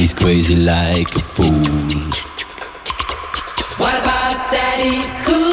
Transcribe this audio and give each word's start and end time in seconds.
She's 0.00 0.14
crazy 0.14 0.56
like 0.56 1.14
a 1.14 1.18
fool. 1.18 1.52
What 3.76 4.02
about 4.02 4.50
Daddy 4.50 5.06
Cool? 5.26 5.49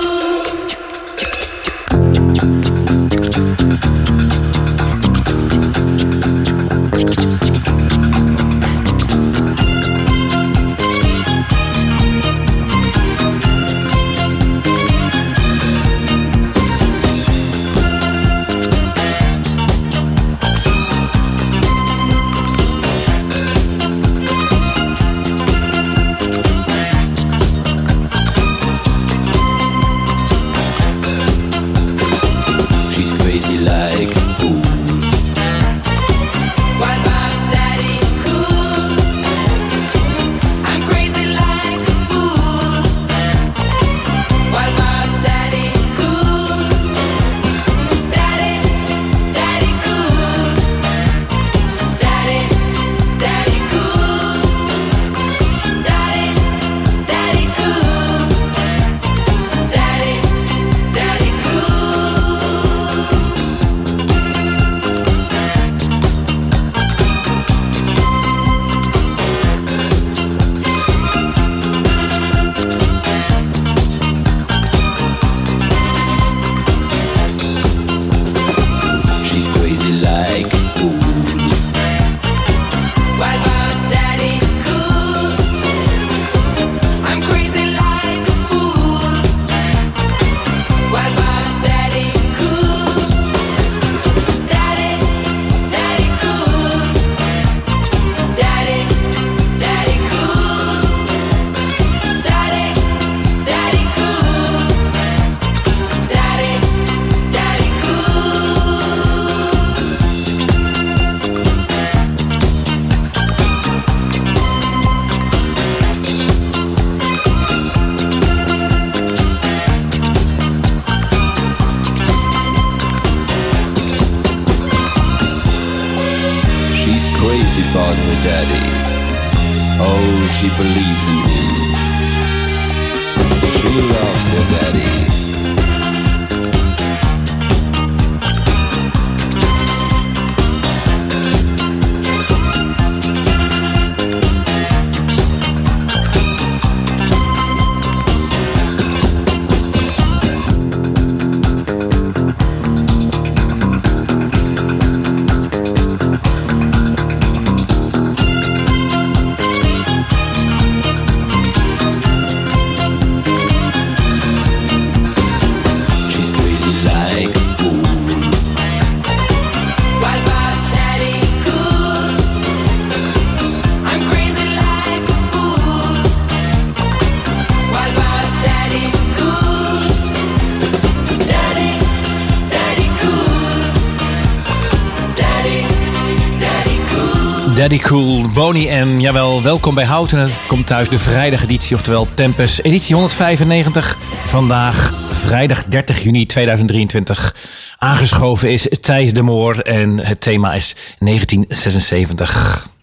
Daddy 187.68 187.83
Cool, 187.83 188.28
Boney 188.33 188.86
M. 188.86 189.00
Jawel, 189.00 189.44
welkom 189.44 189.75
bij 189.75 189.86
Houten. 189.86 190.19
Het 190.19 190.39
komt 190.48 190.68
thuis 190.68 190.89
de 190.89 191.00
vrijdageditie, 191.00 191.75
oftewel 191.75 192.07
Tempus, 192.13 192.62
editie 192.62 192.95
195. 192.95 193.98
Vandaag, 194.25 194.94
vrijdag 195.10 195.63
30 195.63 196.04
juni 196.04 196.25
2023. 196.25 197.36
Aangeschoven 197.77 198.51
is 198.51 198.68
Thijs 198.81 199.13
de 199.13 199.22
Moor 199.22 199.60
en 199.60 200.00
het 200.00 200.22
thema 200.22 200.54
is 200.54 200.75
1976. 201.00 202.76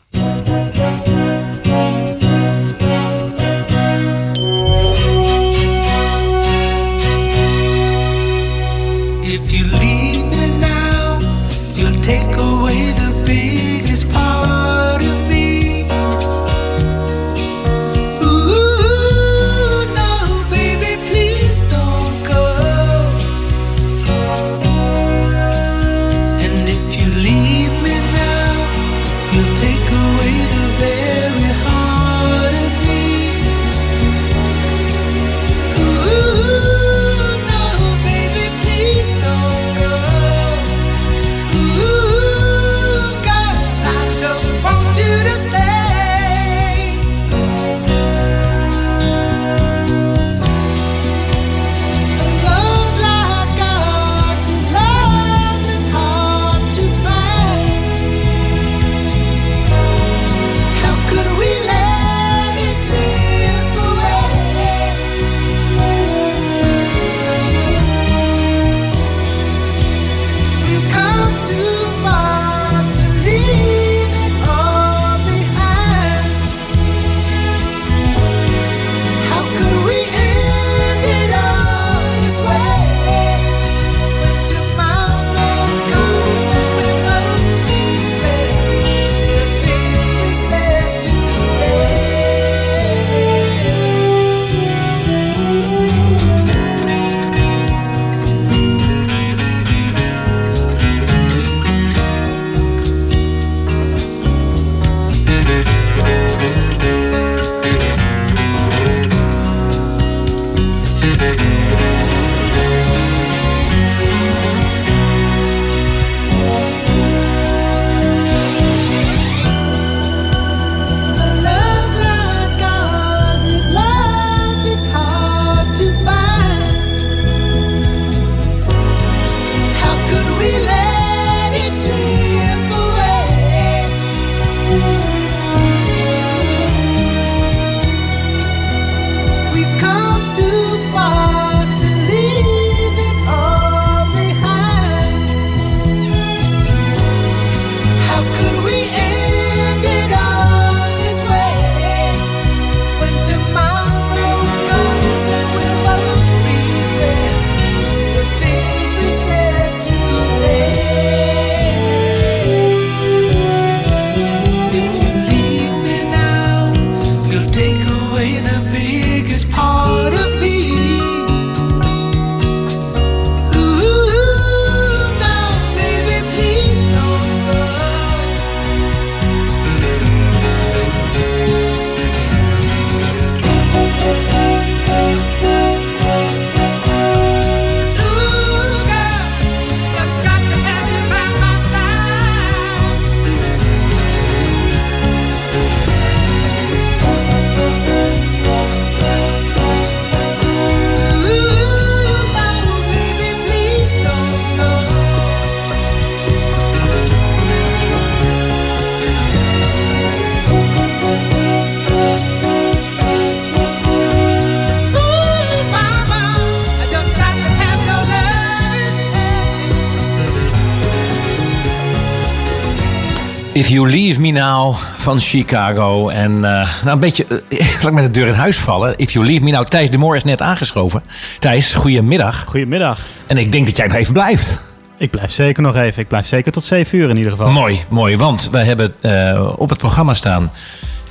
If 223.55 223.69
You 223.69 223.91
Leave 223.91 224.21
Me 224.21 224.31
Now 224.31 224.77
van 224.97 225.21
Chicago. 225.21 226.09
En 226.09 226.33
uh, 226.33 226.41
nou 226.43 226.69
een 226.85 226.99
beetje, 226.99 227.27
uh, 227.49 227.59
laat 227.59 227.87
ik 227.87 227.93
met 227.93 228.05
de 228.05 228.11
deur 228.11 228.27
in 228.27 228.33
huis 228.33 228.57
vallen. 228.57 228.97
If 228.97 229.13
You 229.13 229.27
Leave 229.27 229.45
Me 229.45 229.51
Now. 229.51 229.65
Thijs 229.65 229.91
de 229.91 229.99
Moor 229.99 230.17
is 230.17 230.25
net 230.25 230.43
aangeschoven. 230.43 231.03
Thijs, 231.39 231.75
goedemiddag. 231.75 232.45
Goedemiddag. 232.49 233.01
En 233.27 233.37
ik 233.37 233.53
denk 233.53 233.67
dat 233.67 233.77
jij 233.77 233.87
nog 233.87 233.97
even 233.97 234.13
blijft. 234.13 234.59
Ik 234.99 235.11
blijf 235.11 235.33
zeker 235.33 235.63
nog 235.63 235.77
even. 235.77 236.03
Ik 236.03 236.09
blijf 236.09 236.27
zeker 236.27 236.53
tot 236.53 236.65
7 236.65 236.99
uur 236.99 237.11
in 237.11 237.17
ieder 237.17 237.33
geval. 237.33 237.51
Mooi, 237.51 237.81
mooi. 237.89 238.17
Want 238.17 238.49
wij 238.51 238.65
hebben 238.65 238.95
uh, 239.03 239.53
op 239.57 239.69
het 239.69 239.79
programma 239.79 240.15
staan 240.15 240.51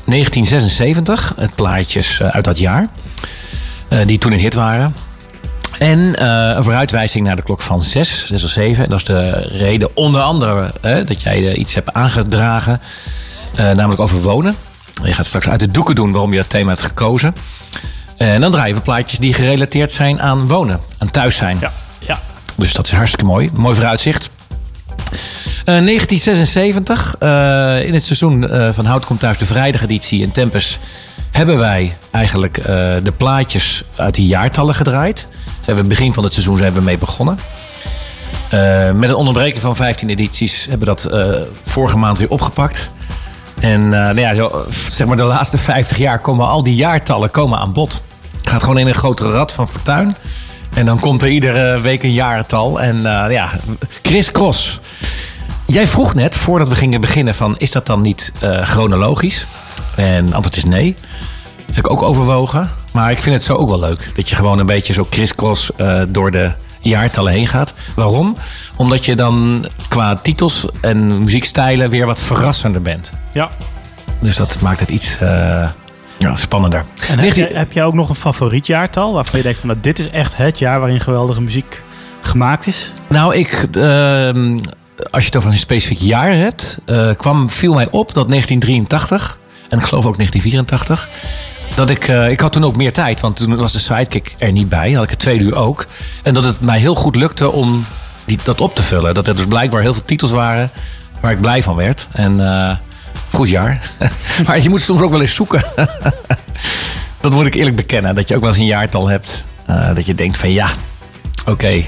1976. 0.06 1.34
Het 1.38 1.56
plaatjes 1.56 2.22
uit 2.22 2.44
dat 2.44 2.60
jaar. 2.60 2.88
die 4.06 4.18
toen 4.18 4.32
een 4.32 4.40
hit 4.40 4.54
waren. 4.54 4.94
En 5.80 6.00
uh, 6.00 6.16
een 6.56 6.64
vooruitwijzing 6.64 7.26
naar 7.26 7.36
de 7.36 7.42
klok 7.42 7.62
van 7.62 7.82
6, 7.82 8.26
6 8.28 8.44
of 8.44 8.50
7. 8.50 8.84
En 8.84 8.90
dat 8.90 9.00
is 9.00 9.06
de 9.06 9.30
reden 9.48 9.96
onder 9.96 10.22
andere 10.22 10.72
hè, 10.82 11.04
dat 11.04 11.22
jij 11.22 11.40
uh, 11.40 11.58
iets 11.58 11.74
hebt 11.74 11.94
aangedragen. 11.94 12.82
Uh, 13.60 13.72
namelijk 13.72 14.00
over 14.00 14.22
wonen. 14.22 14.56
Je 15.04 15.14
gaat 15.14 15.26
straks 15.26 15.50
uit 15.50 15.60
de 15.60 15.68
doeken 15.68 15.96
doen 15.96 16.12
waarom 16.12 16.32
je 16.32 16.38
dat 16.38 16.50
thema 16.50 16.70
hebt 16.70 16.82
gekozen. 16.82 17.36
En 18.18 18.42
dan 18.42 18.52
draaien 18.52 18.76
we 18.76 18.82
plaatjes 18.82 19.20
die 19.20 19.34
gerelateerd 19.34 19.92
zijn 19.92 20.22
aan 20.22 20.48
wonen. 20.48 20.80
Aan 20.98 21.12
thuis 21.12 21.36
zijn. 21.36 21.58
Ja, 21.62 21.72
ja. 22.00 22.20
Dus 22.56 22.74
dat 22.74 22.86
is 22.86 22.92
hartstikke 22.94 23.26
mooi. 23.26 23.50
Mooi 23.54 23.76
vooruitzicht. 23.76 24.30
1976, 25.66 27.16
in 27.86 27.94
het 27.94 28.04
seizoen 28.04 28.50
van 28.74 28.86
Hout 28.86 29.06
komt 29.06 29.20
thuis 29.20 29.38
de 29.38 29.46
vrijdageditie 29.46 30.22
in 30.22 30.32
Tempus... 30.32 30.80
hebben 31.34 31.58
wij 31.58 31.98
eigenlijk 32.12 32.64
de 33.04 33.14
plaatjes 33.18 33.84
uit 33.96 34.16
die 34.16 34.28
jaartallen 34.28 34.76
gedraaid... 34.76 35.28
Zijn 35.64 35.78
we 35.78 35.84
begin 35.84 36.14
van 36.14 36.24
het 36.24 36.34
seizoen 36.34 36.58
zijn 36.58 36.74
we 36.74 36.82
mee 36.82 36.98
begonnen. 36.98 37.40
Uh, 38.54 38.92
met 38.92 39.10
het 39.10 39.18
onderbreken 39.18 39.62
van 39.62 39.76
15 39.76 40.10
edities 40.10 40.66
hebben 40.70 40.88
we 40.88 40.96
dat 40.96 41.08
uh, 41.12 41.42
vorige 41.64 41.98
maand 41.98 42.18
weer 42.18 42.30
opgepakt. 42.30 42.90
En 43.60 43.90
nou 43.90 44.20
ja, 44.20 44.50
zeg 44.90 45.08
maar 45.08 45.16
de 45.16 45.24
laatste 45.24 45.58
50 45.58 45.98
jaar 45.98 46.20
komen 46.20 46.48
al 46.48 46.64
die 46.64 46.76
jaartallen 46.76 47.32
komen 47.32 47.60
aan 47.60 47.74
bod. 47.74 48.02
Het 48.38 48.50
gaat 48.50 48.62
gewoon 48.62 48.78
in 48.78 48.88
een 48.88 48.94
grotere 48.94 49.32
rad 49.32 49.52
van 49.52 49.70
fortuin. 49.70 50.16
En 50.74 50.86
dan 50.86 51.00
komt 51.00 51.22
er 51.22 51.30
iedere 51.30 51.82
week 51.82 52.04
een 52.04 52.14
jaartal. 52.14 52.82
En 52.82 53.02
ja, 53.30 53.50
Chris 54.02 54.32
Cross. 54.32 54.80
Jij 55.66 55.88
vroeg 55.88 56.14
net, 56.14 56.36
voordat 56.36 56.68
we 56.68 56.76
gingen 56.76 57.02
beginnen, 57.02 57.36
van 57.36 57.56
is 57.58 57.72
dat 57.72 57.86
dan 57.86 58.02
niet 58.02 58.34
chronologisch? 58.62 59.46
En 59.96 60.26
het 60.26 60.34
antwoord 60.34 60.58
is 60.58 60.66
nee. 60.66 60.96
Dat 61.66 61.76
heb 61.76 61.86
ik 61.86 61.92
ook 61.92 62.02
overwogen. 62.02 62.70
Maar 62.94 63.12
ik 63.12 63.22
vind 63.22 63.36
het 63.36 63.44
zo 63.44 63.54
ook 63.54 63.70
wel 63.70 63.80
leuk. 63.80 64.12
Dat 64.16 64.30
je 64.30 64.36
gewoon 64.36 64.60
een 64.60 64.66
beetje 64.66 64.94
zo 64.94 65.08
crisscross 65.10 65.72
uh, 65.78 66.02
door 66.10 66.32
de 66.32 66.52
jaartallen 66.80 67.34
heen 67.34 67.48
gaat. 67.48 67.74
Waarom? 67.96 68.38
Omdat 68.76 69.06
je 69.06 69.16
dan 69.16 69.66
qua 69.88 70.16
titels 70.16 70.66
en 70.82 71.24
muziekstijlen 71.24 71.90
weer 71.90 72.06
wat 72.06 72.20
verrassender 72.20 72.82
bent. 72.82 73.12
Ja. 73.32 73.50
Dus 74.20 74.36
dat 74.36 74.62
maakt 74.62 74.80
het 74.80 74.90
iets 74.90 75.18
uh, 75.22 75.70
ja, 76.18 76.36
spannender. 76.36 76.86
En 77.08 77.20
heb, 77.20 77.34
je, 77.34 77.50
heb 77.54 77.72
jij 77.72 77.84
ook 77.84 77.94
nog 77.94 78.10
een 78.10 78.16
favoriet 78.16 78.68
jaartal? 78.68 79.14
Waarvan 79.14 79.38
je 79.38 79.44
denkt 79.44 79.60
van 79.60 79.68
nou, 79.68 79.80
dit 79.82 80.00
is 80.00 80.10
echt 80.10 80.38
het 80.38 80.60
jaar 80.60 80.80
waarin 80.80 81.00
geweldige 81.00 81.42
muziek 81.42 81.82
gemaakt 82.22 82.68
is? 82.68 82.92
Nou, 83.10 83.36
ik... 83.36 83.68
Uh, 83.78 84.58
als 85.12 85.22
je 85.22 85.28
het 85.28 85.36
over 85.36 85.50
een 85.50 85.58
specifiek 85.58 85.98
jaar 85.98 86.34
hebt, 86.34 86.78
uh, 86.86 87.10
kwam, 87.18 87.50
viel 87.50 87.74
mij 87.74 87.88
op 87.92 88.14
dat 88.14 88.30
1983 88.30 89.38
en 89.74 89.80
ik 89.80 89.86
geloof 89.86 90.06
ook 90.06 90.18
1984 90.18 91.10
dat 91.76 91.90
ik, 91.90 92.08
uh, 92.08 92.30
ik 92.30 92.40
had 92.40 92.54
toen 92.54 92.64
ook 92.64 92.76
meer 92.76 92.94
tijd, 92.94 93.20
want 93.20 93.36
toen 93.36 93.56
was 93.56 93.72
de 93.72 93.80
sidekick 93.80 94.36
er 94.38 94.52
niet 94.52 94.70
bij. 94.70 94.92
Had 94.92 95.04
ik 95.04 95.10
het 95.10 95.20
tweede 95.20 95.44
uur 95.44 95.56
ook. 95.56 95.86
En 96.24 96.34
dat 96.34 96.44
het 96.44 96.62
mij 96.62 96.80
heel 96.80 96.96
goed 96.96 97.16
lukte 97.16 97.52
om 97.52 97.86
die, 98.26 98.40
dat 98.44 98.62
op 98.62 98.76
te 98.76 98.84
vullen. 98.84 99.14
Dat 99.14 99.28
er 99.28 99.36
dus 99.36 99.46
blijkbaar 99.46 99.82
heel 99.82 99.94
veel 99.94 100.04
titels 100.04 100.32
waren 100.32 100.72
waar 101.20 101.32
ik 101.32 101.42
blij 101.42 101.64
van 101.64 101.76
werd. 101.76 102.08
En 102.12 102.40
uh, 102.40 102.76
goed 103.32 103.50
jaar. 103.50 103.82
maar 104.48 104.60
je 104.62 104.70
moet 104.70 104.82
soms 104.82 105.02
ook 105.02 105.12
wel 105.12 105.22
eens 105.22 105.36
zoeken. 105.36 105.64
dat 107.22 107.34
moet 107.34 107.46
ik 107.46 107.54
eerlijk 107.54 107.76
bekennen. 107.76 108.16
Dat 108.16 108.28
je 108.28 108.36
ook 108.36 108.42
wel 108.42 108.50
eens 108.50 108.60
een 108.60 108.66
jaartal 108.66 109.08
hebt. 109.08 109.46
Uh, 109.70 109.96
dat 109.96 110.06
je 110.06 110.16
denkt 110.16 110.38
van 110.38 110.52
ja, 110.52 110.68
oké, 111.46 111.84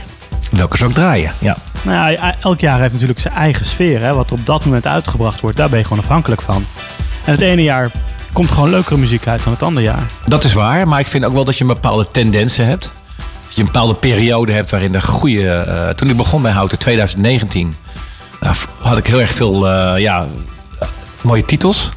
welke 0.51 0.77
zou 0.77 0.89
ik 0.89 0.96
draaien? 0.96 1.32
Ja. 1.39 1.58
Nou 1.82 2.12
ja, 2.12 2.36
elk 2.42 2.60
jaar 2.60 2.80
heeft 2.80 2.94
natuurlijk 2.94 3.20
zijn 3.20 3.34
eigen 3.34 3.65
sfeer. 3.65 4.01
Hè? 4.01 4.13
Wat 4.13 4.32
op 4.32 4.46
dat 4.46 4.65
moment 4.65 4.88
uitgebracht 4.88 5.39
wordt, 5.39 5.58
daar 5.58 5.70
ben 5.70 5.80
je 5.80 5.86
gewoon 5.86 6.04
afhankelijk 6.04 6.42
van. 6.42 6.65
En 7.25 7.32
het 7.32 7.41
ene 7.41 7.63
jaar 7.63 7.91
komt 8.34 8.51
gewoon 8.51 8.70
leukere 8.70 8.98
muziek 8.98 9.27
uit 9.27 9.44
dan 9.44 9.53
het 9.53 9.63
andere 9.63 9.86
jaar. 9.86 10.03
Dat 10.25 10.44
is 10.44 10.53
waar, 10.53 10.88
maar 10.88 11.00
ik 11.00 11.08
vind 11.08 11.25
ook 11.25 11.34
wel 11.34 11.46
dat 11.46 11.58
je 11.58 11.62
een 11.62 11.74
bepaalde 11.74 12.08
tendensen 12.12 12.65
hebt. 12.65 12.91
Dat 13.17 13.55
je 13.55 13.60
een 13.60 13.65
bepaalde 13.65 13.94
periode 13.94 14.51
hebt 14.51 14.70
waarin 14.70 14.91
de 14.91 15.01
goede... 15.01 15.65
Uh, 15.67 15.89
toen 15.89 16.10
ik 16.10 16.17
begon 16.17 16.41
bij 16.41 16.51
Houten, 16.51 16.79
2019... 16.79 17.75
Nou, 18.41 18.55
had 18.79 18.98
ik 18.98 19.08
heel 19.08 19.22
erg 19.22 19.32
veel 19.32 19.67
uh, 19.67 19.94
ja, 19.98 20.25
mooie 21.22 21.46
titels. 21.46 21.89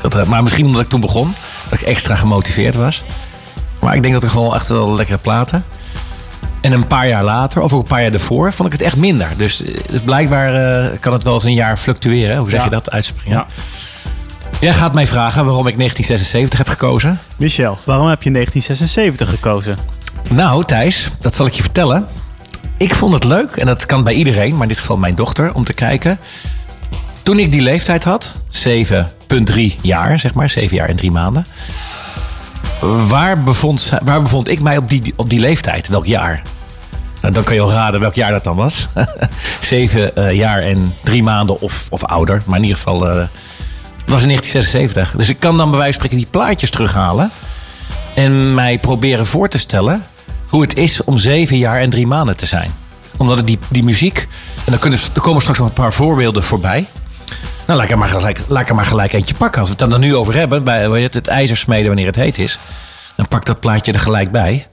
Dat, 0.00 0.26
maar 0.26 0.42
misschien 0.42 0.66
omdat 0.66 0.80
ik 0.80 0.88
toen 0.88 1.00
begon. 1.00 1.34
Dat 1.68 1.80
ik 1.80 1.86
extra 1.86 2.14
gemotiveerd 2.14 2.74
was. 2.74 3.04
Maar 3.80 3.94
ik 3.94 4.02
denk 4.02 4.14
dat 4.14 4.22
er 4.22 4.30
gewoon 4.30 4.54
echt 4.54 4.68
wel 4.68 4.94
lekkere 4.94 5.18
platen. 5.18 5.64
En 6.60 6.72
een 6.72 6.86
paar 6.86 7.08
jaar 7.08 7.24
later, 7.24 7.62
of 7.62 7.72
ook 7.72 7.80
een 7.80 7.88
paar 7.88 8.02
jaar 8.02 8.12
ervoor, 8.12 8.52
vond 8.52 8.72
ik 8.72 8.78
het 8.78 8.86
echt 8.86 8.96
minder. 8.96 9.28
Dus, 9.36 9.62
dus 9.90 10.00
blijkbaar 10.00 10.88
kan 10.98 11.12
het 11.12 11.24
wel 11.24 11.34
eens 11.34 11.44
een 11.44 11.54
jaar 11.54 11.76
fluctueren. 11.76 12.36
Hoe 12.36 12.50
zeg 12.50 12.58
ja. 12.58 12.64
je 12.64 12.70
dat? 12.70 12.90
Uitspringen. 12.90 13.38
Ja. 13.38 13.46
Jij 14.60 14.72
gaat 14.72 14.94
mij 14.94 15.06
vragen 15.06 15.44
waarom 15.44 15.66
ik 15.66 15.76
1976 15.76 16.58
heb 16.58 16.68
gekozen. 16.68 17.18
Michel, 17.36 17.78
waarom 17.84 18.08
heb 18.08 18.22
je 18.22 18.30
1976 18.30 19.30
gekozen? 19.30 19.78
Nou, 20.30 20.64
Thijs, 20.64 21.10
dat 21.20 21.34
zal 21.34 21.46
ik 21.46 21.52
je 21.52 21.62
vertellen. 21.62 22.06
Ik 22.76 22.94
vond 22.94 23.14
het 23.14 23.24
leuk, 23.24 23.56
en 23.56 23.66
dat 23.66 23.86
kan 23.86 24.04
bij 24.04 24.14
iedereen, 24.14 24.52
maar 24.52 24.62
in 24.62 24.68
dit 24.68 24.78
geval 24.78 24.96
mijn 24.96 25.14
dochter, 25.14 25.54
om 25.54 25.64
te 25.64 25.72
kijken. 25.72 26.18
Toen 27.22 27.38
ik 27.38 27.52
die 27.52 27.60
leeftijd 27.60 28.04
had, 28.04 28.34
7,3 28.50 29.80
jaar, 29.82 30.18
zeg 30.18 30.34
maar, 30.34 30.48
7 30.48 30.76
jaar 30.76 30.88
en 30.88 30.96
3 30.96 31.10
maanden. 31.10 31.46
Waar 33.08 33.42
bevond, 33.42 33.92
waar 34.04 34.22
bevond 34.22 34.48
ik 34.48 34.60
mij 34.60 34.76
op 34.76 34.88
die, 34.90 35.12
op 35.16 35.30
die 35.30 35.40
leeftijd? 35.40 35.88
Welk 35.88 36.06
jaar? 36.06 36.42
Nou, 37.20 37.34
dan 37.34 37.44
kan 37.44 37.54
je 37.54 37.60
al 37.60 37.72
raden 37.72 38.00
welk 38.00 38.14
jaar 38.14 38.32
dat 38.32 38.44
dan 38.44 38.56
was. 38.56 38.88
7 39.60 40.10
uh, 40.14 40.32
jaar 40.32 40.60
en 40.60 40.94
3 41.02 41.22
maanden 41.22 41.60
of, 41.60 41.86
of 41.90 42.04
ouder, 42.04 42.42
maar 42.46 42.56
in 42.56 42.62
ieder 42.62 42.78
geval. 42.78 43.16
Uh, 43.16 43.26
was 44.06 44.22
in 44.22 44.28
1976. 44.28 45.16
Dus 45.16 45.28
ik 45.28 45.40
kan 45.40 45.56
dan 45.56 45.70
bij 45.70 45.78
wijze 45.78 45.98
van 45.98 46.02
spreken 46.02 46.24
die 46.24 46.40
plaatjes 46.40 46.70
terughalen. 46.70 47.30
En 48.14 48.54
mij 48.54 48.78
proberen 48.78 49.26
voor 49.26 49.48
te 49.48 49.58
stellen 49.58 50.04
hoe 50.48 50.62
het 50.62 50.76
is 50.76 51.04
om 51.04 51.18
zeven 51.18 51.58
jaar 51.58 51.80
en 51.80 51.90
drie 51.90 52.06
maanden 52.06 52.36
te 52.36 52.46
zijn. 52.46 52.74
Omdat 53.16 53.36
het 53.36 53.46
die, 53.46 53.58
die 53.68 53.84
muziek. 53.84 54.28
En 54.64 54.70
dan 54.72 54.78
kunnen, 54.78 54.98
er 55.14 55.20
komen 55.20 55.40
straks 55.40 55.58
nog 55.58 55.68
een 55.68 55.74
paar 55.74 55.92
voorbeelden 55.92 56.42
voorbij. 56.42 56.86
Nou, 57.66 57.78
laat 57.78 57.84
ik 57.84 57.90
er 57.90 57.98
maar 57.98 58.08
gelijk, 58.08 58.40
laat 58.48 58.68
ik 58.68 58.74
maar 58.74 58.84
gelijk 58.84 59.12
eentje 59.12 59.34
pakken. 59.34 59.60
Als 59.60 59.70
we 59.70 59.76
het 59.78 59.90
dan 59.90 59.92
er 59.92 60.06
nu 60.06 60.14
over 60.14 60.34
hebben, 60.34 60.64
bij 60.64 61.02
het, 61.02 61.14
het 61.14 61.26
ijzer 61.26 61.56
smeden 61.56 61.86
wanneer 61.86 62.06
het 62.06 62.16
heet 62.16 62.38
is. 62.38 62.58
Dan 63.16 63.28
pak 63.28 63.44
dat 63.44 63.60
plaatje 63.60 63.92
er 63.92 63.98
gelijk 63.98 64.30
bij. 64.30 64.66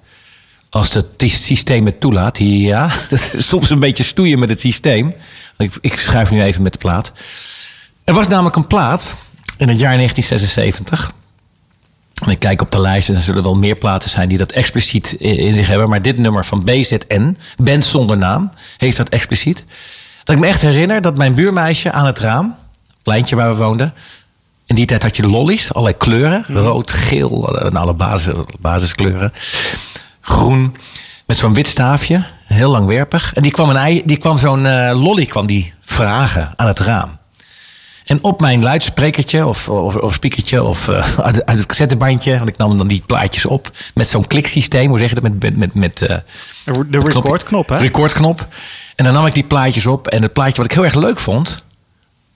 Als 0.69 0.93
het 0.93 1.07
systeem 1.17 1.85
het 1.85 1.99
toelaat. 1.99 2.37
Ja, 2.37 2.89
dat 3.09 3.35
soms 3.37 3.69
een 3.69 3.79
beetje 3.79 4.03
stoeien 4.03 4.39
met 4.39 4.49
het 4.49 4.59
systeem. 4.59 5.13
Ik, 5.57 5.77
ik 5.81 5.97
schuif 5.97 6.31
nu 6.31 6.43
even 6.43 6.61
met 6.61 6.73
de 6.73 6.79
plaat. 6.79 7.11
Er 8.03 8.13
was 8.13 8.27
namelijk 8.27 8.55
een 8.55 8.67
plaat 8.67 9.13
in 9.63 9.69
het 9.69 9.79
jaar 9.79 9.95
1976. 9.95 11.13
En 12.23 12.29
ik 12.29 12.39
kijk 12.39 12.61
op 12.61 12.71
de 12.71 12.81
lijst 12.81 13.09
en 13.09 13.15
er 13.15 13.21
zullen 13.21 13.43
wel 13.43 13.55
meer 13.55 13.75
platen 13.75 14.09
zijn 14.09 14.29
die 14.29 14.37
dat 14.37 14.51
expliciet 14.51 15.13
in 15.19 15.53
zich 15.53 15.67
hebben. 15.67 15.89
Maar 15.89 16.01
dit 16.01 16.17
nummer 16.17 16.45
van 16.45 16.63
BZN, 16.63 17.37
Band 17.57 17.85
zonder 17.85 18.17
naam, 18.17 18.49
heeft 18.77 18.97
dat 18.97 19.09
expliciet. 19.09 19.65
Dat 20.23 20.35
ik 20.35 20.41
me 20.41 20.47
echt 20.47 20.61
herinner 20.61 21.01
dat 21.01 21.17
mijn 21.17 21.33
buurmeisje 21.33 21.91
aan 21.91 22.05
het 22.05 22.19
raam, 22.19 22.55
pleintje 23.03 23.35
waar 23.35 23.49
we 23.49 23.63
woonden. 23.63 23.93
In 24.65 24.75
die 24.75 24.85
tijd 24.85 25.03
had 25.03 25.15
je 25.15 25.27
lollies, 25.27 25.73
allerlei 25.73 25.97
kleuren. 25.97 26.45
Rood, 26.47 26.91
geel, 26.91 27.29
nou, 27.51 27.75
alle 27.75 27.93
basis, 27.93 28.33
basiskleuren. 28.59 29.33
Groen, 30.21 30.75
met 31.25 31.37
zo'n 31.37 31.53
wit 31.53 31.67
staafje, 31.67 32.25
heel 32.45 32.71
langwerpig. 32.71 33.33
En 33.33 33.41
die 33.41 33.51
kwam, 33.51 33.69
een, 33.69 34.01
die 34.05 34.17
kwam 34.17 34.37
zo'n 34.37 34.65
uh, 34.65 34.91
lolly 35.03 35.25
kwam 35.25 35.45
die 35.45 35.73
vragen 35.81 36.53
aan 36.55 36.67
het 36.67 36.79
raam. 36.79 37.21
En 38.05 38.23
op 38.23 38.41
mijn 38.41 38.63
luidsprekertje 38.63 39.45
of, 39.45 39.69
of, 39.69 39.95
of 39.95 40.13
speakertje 40.13 40.63
of 40.63 40.87
uh, 40.87 41.19
uit, 41.19 41.45
uit, 41.45 41.57
het 41.57 41.65
cassettebandje, 41.65 42.37
want 42.37 42.49
ik 42.49 42.57
nam 42.57 42.77
dan 42.77 42.87
die 42.87 43.03
plaatjes 43.05 43.45
op 43.45 43.71
met 43.93 44.07
zo'n 44.07 44.27
kliksysteem, 44.27 44.89
hoe 44.89 44.99
zeg 44.99 45.09
je 45.09 45.15
dat? 45.15 45.23
Met, 45.23 45.41
met, 45.41 45.57
met, 45.57 45.73
met 45.73 46.01
uh, 46.01 46.17
de 46.89 46.99
recordknop, 46.99 47.69
hè? 47.69 47.77
Recordknop. 47.77 48.47
En 48.95 49.05
dan 49.05 49.13
nam 49.13 49.25
ik 49.25 49.33
die 49.33 49.43
plaatjes 49.43 49.87
op 49.87 50.07
en 50.07 50.21
het 50.21 50.33
plaatje 50.33 50.55
wat 50.55 50.65
ik 50.65 50.71
heel 50.71 50.85
erg 50.85 50.95
leuk 50.95 51.19
vond, 51.19 51.63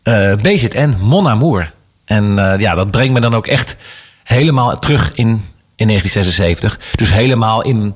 uh, 0.03 0.33
BZN 0.35 0.95
Mon 0.99 1.27
Amour. 1.27 1.73
En 2.05 2.35
ja, 2.57 2.75
dat 2.75 2.91
brengt 2.91 3.13
me 3.13 3.19
dan 3.19 3.35
ook 3.35 3.47
echt 3.47 3.75
helemaal 4.23 4.79
terug 4.79 5.11
in, 5.13 5.27
in 5.75 5.87
1976. 5.87 6.79
Dus 6.95 7.13
helemaal 7.13 7.63
in, 7.63 7.95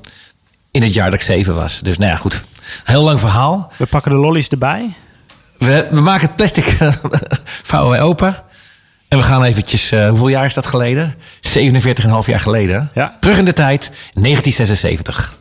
in 0.70 0.82
het 0.82 0.94
jaar 0.94 1.10
dat 1.10 1.14
ik 1.14 1.26
zeven 1.26 1.54
was. 1.54 1.80
Dus 1.80 1.98
nou 1.98 2.10
ja, 2.10 2.16
goed. 2.16 2.44
Heel 2.84 3.02
lang 3.02 3.20
verhaal. 3.20 3.72
We 3.76 3.86
pakken 3.86 4.10
de 4.10 4.16
lollies 4.16 4.48
erbij. 4.48 4.94
We, 5.62 5.86
we 5.90 6.00
maken 6.00 6.26
het 6.26 6.36
plastic 6.36 6.64
vouwen 7.72 7.90
wij 7.90 8.00
open. 8.00 8.36
En 9.08 9.18
we 9.18 9.24
gaan 9.24 9.42
eventjes, 9.42 9.92
uh, 9.92 10.08
hoeveel 10.08 10.28
jaar 10.28 10.44
is 10.44 10.54
dat 10.54 10.66
geleden? 10.66 11.14
47,5 11.40 11.58
jaar 12.26 12.40
geleden. 12.40 12.90
Ja. 12.94 13.16
Terug 13.20 13.38
in 13.38 13.44
de 13.44 13.52
tijd, 13.52 13.80
1976. 14.12 15.40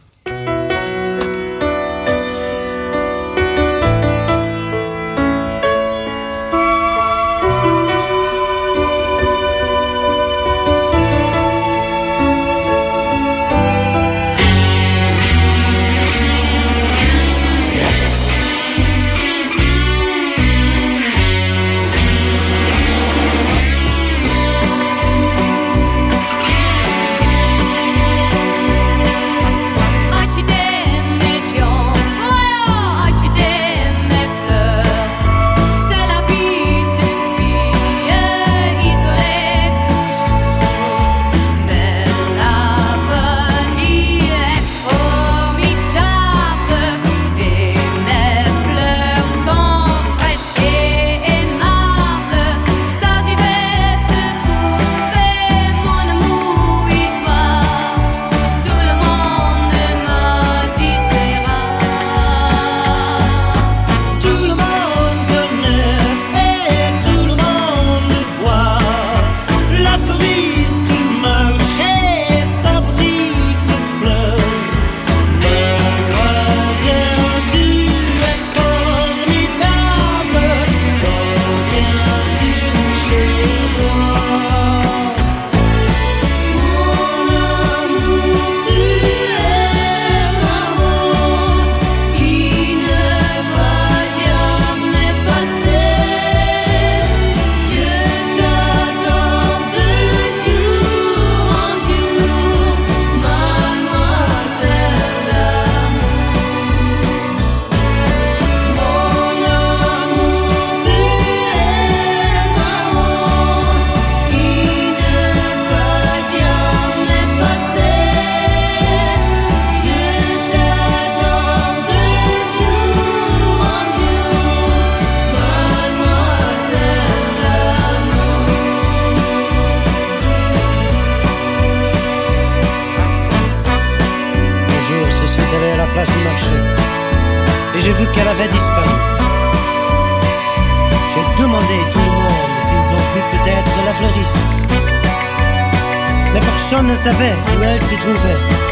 savait 147.02 147.34
où 147.34 147.64
elle 147.64 147.82
se 147.82 147.96
trouvait. 147.96 148.71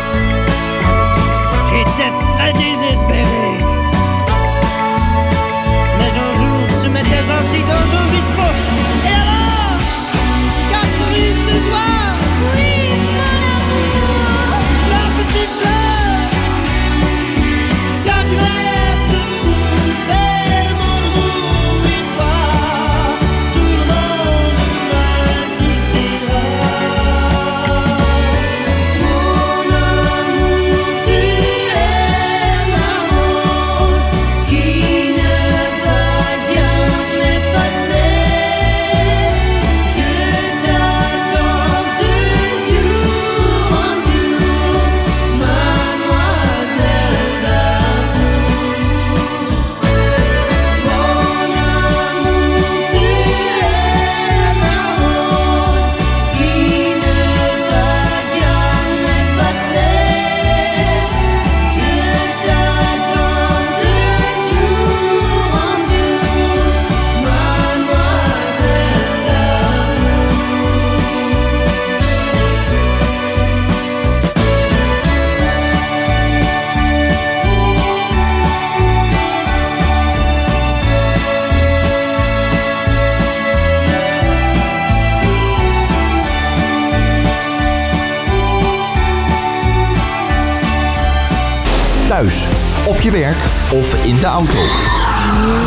de 94.19 94.25
auto. 94.25 94.57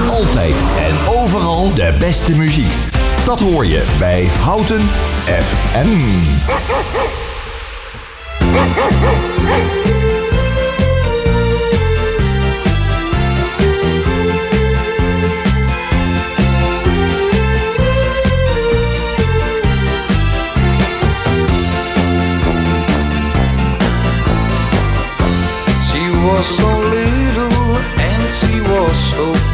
Altijd 0.09 0.54
en 0.78 1.09
overal 1.09 1.75
de 1.75 1.94
beste 1.99 2.32
muziek. 2.37 2.73
Dat 3.25 3.40
hoor 3.40 3.66
je 3.66 3.85
bij 3.99 4.28
Houten 4.40 4.80
FM. 5.25 5.88
She 25.90 26.11
was 26.26 26.56
so 26.56 27.22
she 28.52 28.61
was 28.61 29.11
so 29.11 29.51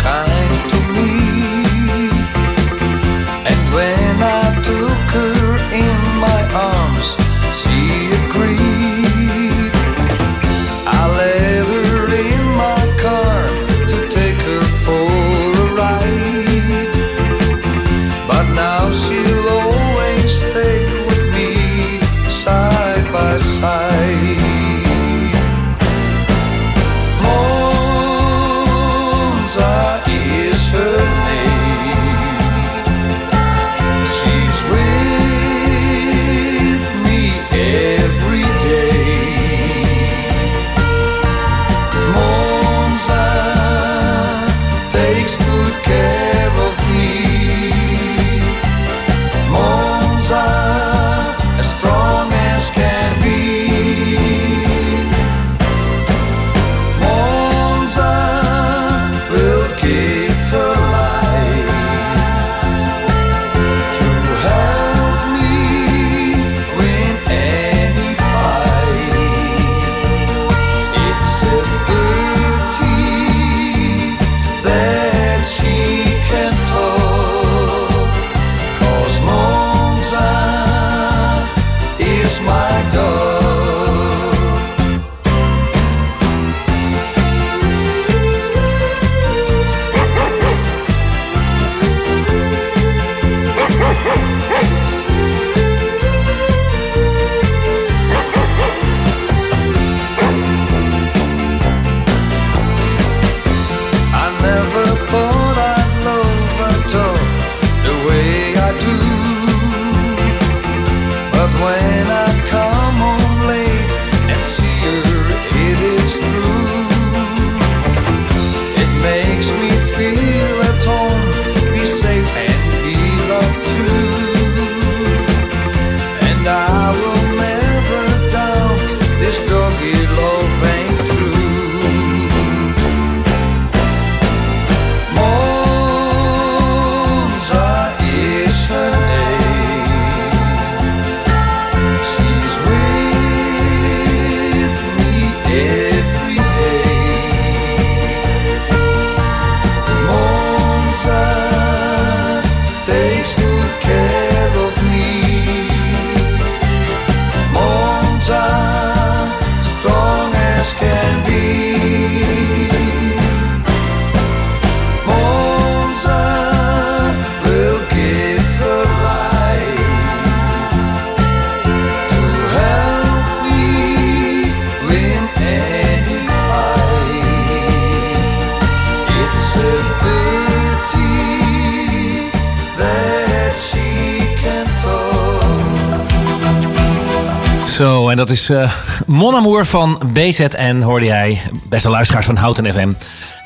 dat 188.18 188.30
is 188.30 188.50
eh 188.50 188.72
Mon 189.06 189.34
Amour 189.34 189.66
van 189.66 190.00
BZN, 190.12 190.80
hoorde 190.80 191.06
jij. 191.06 191.40
Beste 191.68 191.88
luisteraars 191.88 192.26
van 192.26 192.36
Houten 192.36 192.72
FM. 192.72 192.92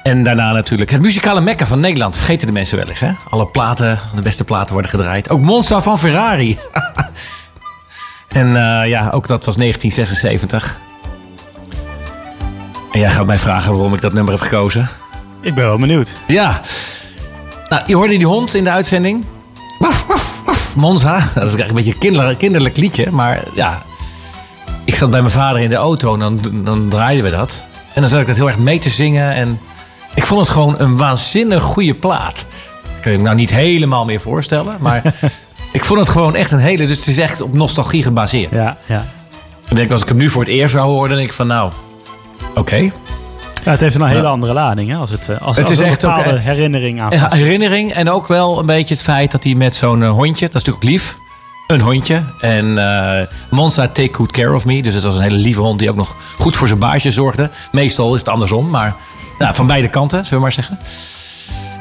En 0.03 0.23
daarna 0.23 0.53
natuurlijk 0.53 0.91
het 0.91 1.03
muzikale 1.03 1.41
mekka 1.41 1.67
van 1.67 1.81
Nederland. 1.81 2.17
Vergeten 2.17 2.47
de 2.47 2.53
mensen 2.53 2.79
wel 2.79 2.87
eens, 2.87 3.01
hè? 3.01 3.11
Alle 3.31 3.47
platen, 3.47 3.99
de 4.15 4.23
beste 4.23 4.45
platen 4.45 4.73
worden 4.73 4.91
gedraaid. 4.91 5.31
Ook 5.31 5.41
Monza 5.41 5.83
van 5.83 5.99
Ferrari. 5.99 6.59
en 8.29 8.57
eh, 8.57 8.89
ja, 8.89 9.11
ook 9.11 9.27
dat 9.27 9.45
was 9.45 9.57
1976. 9.57 10.81
En 12.93 13.01
jij 13.01 13.11
gaat 13.11 13.27
mij 13.27 13.39
vragen 13.39 13.73
waarom 13.73 13.95
ik 13.95 14.01
dat 14.01 14.13
nummer 14.13 14.33
heb 14.33 14.43
gekozen. 14.43 14.89
Ik 15.41 15.55
ben 15.55 15.65
wel 15.65 15.79
benieuwd. 15.79 16.15
Ja. 16.27 16.61
Nou, 17.69 17.83
je 17.87 17.95
hoorde 17.95 18.17
die 18.17 18.27
hond 18.27 18.55
in 18.55 18.65
de 18.65 18.71
uitzending. 18.71 19.25
Monza. 20.75 21.13
Dat 21.13 21.27
is 21.29 21.35
eigenlijk 21.37 21.69
een 21.69 21.75
beetje 21.75 21.93
een 21.93 21.99
kinder, 21.99 22.37
kinderlijk 22.37 22.77
liedje. 22.77 23.11
Maar 23.11 23.43
ja, 23.55 23.83
ik 24.85 24.95
zat 24.95 25.11
bij 25.11 25.21
mijn 25.21 25.33
vader 25.33 25.61
in 25.63 25.69
de 25.69 25.75
auto 25.75 26.13
en 26.13 26.19
dan, 26.19 26.41
dan 26.65 26.89
draaiden 26.89 27.25
we 27.25 27.31
dat. 27.31 27.65
En 27.95 28.01
dan 28.01 28.11
zat 28.11 28.21
ik 28.21 28.27
dat 28.27 28.37
heel 28.37 28.47
erg 28.47 28.59
mee 28.59 28.79
te 28.79 28.91
zingen. 28.91 29.35
En 29.35 29.61
ik 30.15 30.27
vond 30.27 30.41
het 30.41 30.49
gewoon 30.49 30.75
een 30.79 30.97
waanzinnig 30.97 31.63
goede 31.63 31.95
plaat. 31.95 32.47
Dat 32.83 33.01
kun 33.01 33.13
je 33.13 33.19
me 33.19 33.25
nou 33.25 33.37
niet 33.37 33.51
helemaal 33.51 34.05
meer 34.05 34.21
voorstellen. 34.21 34.77
Maar 34.81 35.03
ik 35.73 35.85
vond 35.85 36.01
het 36.01 36.09
gewoon 36.09 36.35
echt 36.35 36.53
een 36.53 36.59
hele... 36.59 36.87
Dus 36.87 36.99
het 36.99 37.07
is 37.07 37.19
echt 37.19 37.41
op 37.41 37.55
nostalgie 37.55 38.03
gebaseerd. 38.03 38.57
Ja, 38.57 38.77
ja. 38.87 39.05
Ik 39.69 39.77
denk 39.77 39.91
als 39.91 40.03
ik 40.03 40.09
hem 40.09 40.17
nu 40.17 40.29
voor 40.29 40.43
het 40.43 40.51
eerst 40.51 40.75
zou 40.75 40.87
horen, 40.87 41.09
dan 41.09 41.19
denk 41.19 41.29
ik 41.29 41.35
van 41.37 41.47
nou... 41.47 41.71
Oké, 42.55 42.77
Ja, 42.77 43.71
het 43.71 43.81
heeft 43.81 43.95
een 43.95 44.07
hele 44.07 44.27
andere 44.27 44.53
lading, 44.53 44.89
hè? 44.89 44.97
Als 44.97 45.11
het, 45.11 45.29
eh, 45.29 45.41
als, 45.41 45.57
Het 45.57 45.65
als 45.65 45.75
is 45.75 45.79
een 45.79 45.85
echt 45.91 46.01
bepaalde 46.01 46.39
herinnering 46.39 47.01
aan 47.01 47.13
herinnering 47.33 47.93
en 47.93 48.11
ook 48.11 48.27
wel 48.27 48.59
een 48.59 48.67
beetje 48.67 48.95
het 48.95 49.03
feit 49.03 49.31
dat 49.31 49.45
hij 49.45 49.55
met 49.55 49.75
zo'n 49.75 50.03
eh, 50.03 50.11
hondje, 50.11 50.47
dat 50.47 50.55
is 50.55 50.65
natuurlijk 50.65 50.85
lief, 50.85 51.17
een 51.73 51.81
hondje. 51.81 52.23
En 52.41 52.79
eh 52.79 53.27
Monza 53.51 53.89
take 53.89 54.15
good 54.15 54.33
care 54.33 54.55
of 54.55 54.65
me, 54.65 54.83
dus 54.83 54.95
het 54.95 55.03
was 55.03 55.17
een 55.17 55.23
hele 55.23 55.37
lieve 55.37 55.61
hond 55.61 55.79
die 55.79 55.91
ook 55.91 55.97
nog 55.97 56.17
goed 56.39 56.57
voor 56.57 56.67
zijn 56.67 56.79
baasje 56.79 57.11
zorgde. 57.11 57.51
Meestal 57.73 58.13
is 58.15 58.21
het 58.21 58.29
andersom, 58.29 58.71
maar 58.71 58.95
nou, 59.39 59.55
van 59.55 59.67
beide 59.67 59.89
kanten, 59.89 60.19
zullen 60.25 60.35
we 60.39 60.41
maar 60.41 60.53
zeggen. 60.53 60.79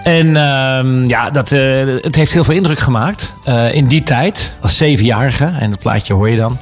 En 0.04 0.36
ehm, 0.36 1.06
ja, 1.08 1.30
dat, 1.30 1.52
eh, 1.52 1.62
het 2.02 2.16
heeft 2.16 2.32
heel 2.34 2.44
veel 2.44 2.56
indruk 2.56 2.80
gemaakt 2.80 3.34
eh, 3.44 3.74
in 3.74 3.88
die 3.88 4.04
tijd, 4.04 4.52
als 4.62 4.78
zevenjarige. 4.78 5.46
En 5.60 5.70
dat 5.70 5.80
plaatje 5.80 6.14
hoor 6.14 6.30
je 6.30 6.38
dan. 6.38 6.58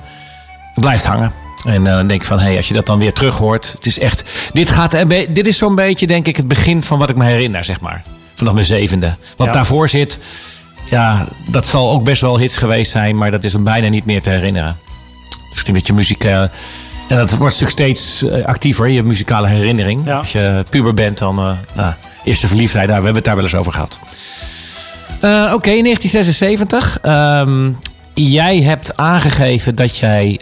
Het 0.73 0.83
blijft 0.83 1.05
hangen. 1.05 1.33
En 1.65 1.83
dan 1.83 2.07
denk 2.07 2.21
ik 2.21 2.27
van, 2.27 2.39
hey, 2.39 2.55
als 2.55 2.67
je 2.67 2.73
dat 2.73 2.85
dan 2.85 2.99
weer 2.99 3.13
terug 3.13 3.35
hoort. 3.37 3.71
Het 3.71 3.85
is 3.85 3.99
echt, 3.99 4.23
dit, 4.53 4.69
gaat, 4.69 4.91
dit 5.29 5.47
is 5.47 5.57
zo'n 5.57 5.75
beetje, 5.75 6.07
denk 6.07 6.27
ik, 6.27 6.37
het 6.37 6.47
begin 6.47 6.83
van 6.83 6.99
wat 6.99 7.09
ik 7.09 7.17
me 7.17 7.25
herinner, 7.25 7.63
zeg 7.63 7.79
maar. 7.79 8.03
Vanaf 8.35 8.53
mijn 8.53 8.65
zevende. 8.65 9.15
Wat 9.37 9.47
Ja. 9.47 9.53
daarvoor 9.53 9.89
zit, 9.89 10.19
ja, 10.89 11.27
dat 11.45 11.65
zal 11.65 11.91
ook 11.91 12.03
best 12.03 12.21
wel 12.21 12.39
hits 12.39 12.57
geweest 12.57 12.91
zijn. 12.91 13.17
Maar 13.17 13.31
dat 13.31 13.43
is 13.43 13.53
hem 13.53 13.63
bijna 13.63 13.87
niet 13.87 14.05
meer 14.05 14.21
te 14.21 14.29
herinneren. 14.29 14.77
Misschien 15.49 15.73
dat 15.73 15.87
je 15.87 15.93
muziek... 15.93 16.23
eh, 16.23 16.41
en 16.41 17.17
dat 17.17 17.29
wordt 17.29 17.59
natuurlijk 17.59 17.71
steeds 17.71 18.23
eh, 18.23 18.45
actiever, 18.45 18.87
je 18.87 19.03
muzikale 19.03 19.47
herinnering. 19.47 20.01
Ja. 20.05 20.17
Als 20.17 20.31
je 20.31 20.65
puber 20.69 20.93
bent, 20.93 21.17
dan... 21.17 21.35
nou, 21.73 21.93
eerste 22.23 22.47
verliefdheid, 22.47 22.87
daar, 22.87 22.97
we 22.97 23.03
hebben 23.03 23.21
het 23.21 23.25
daar 23.25 23.35
wel 23.35 23.43
eens 23.43 23.55
over 23.55 23.73
gehad. 23.73 23.99
Eh, 25.19 25.51
Oké, 25.53 25.81
1976. 25.81 26.99
Ehm, 27.01 27.71
jij 28.13 28.61
hebt 28.61 28.97
aangegeven 28.97 29.75
dat 29.75 29.97
jij 29.97 30.39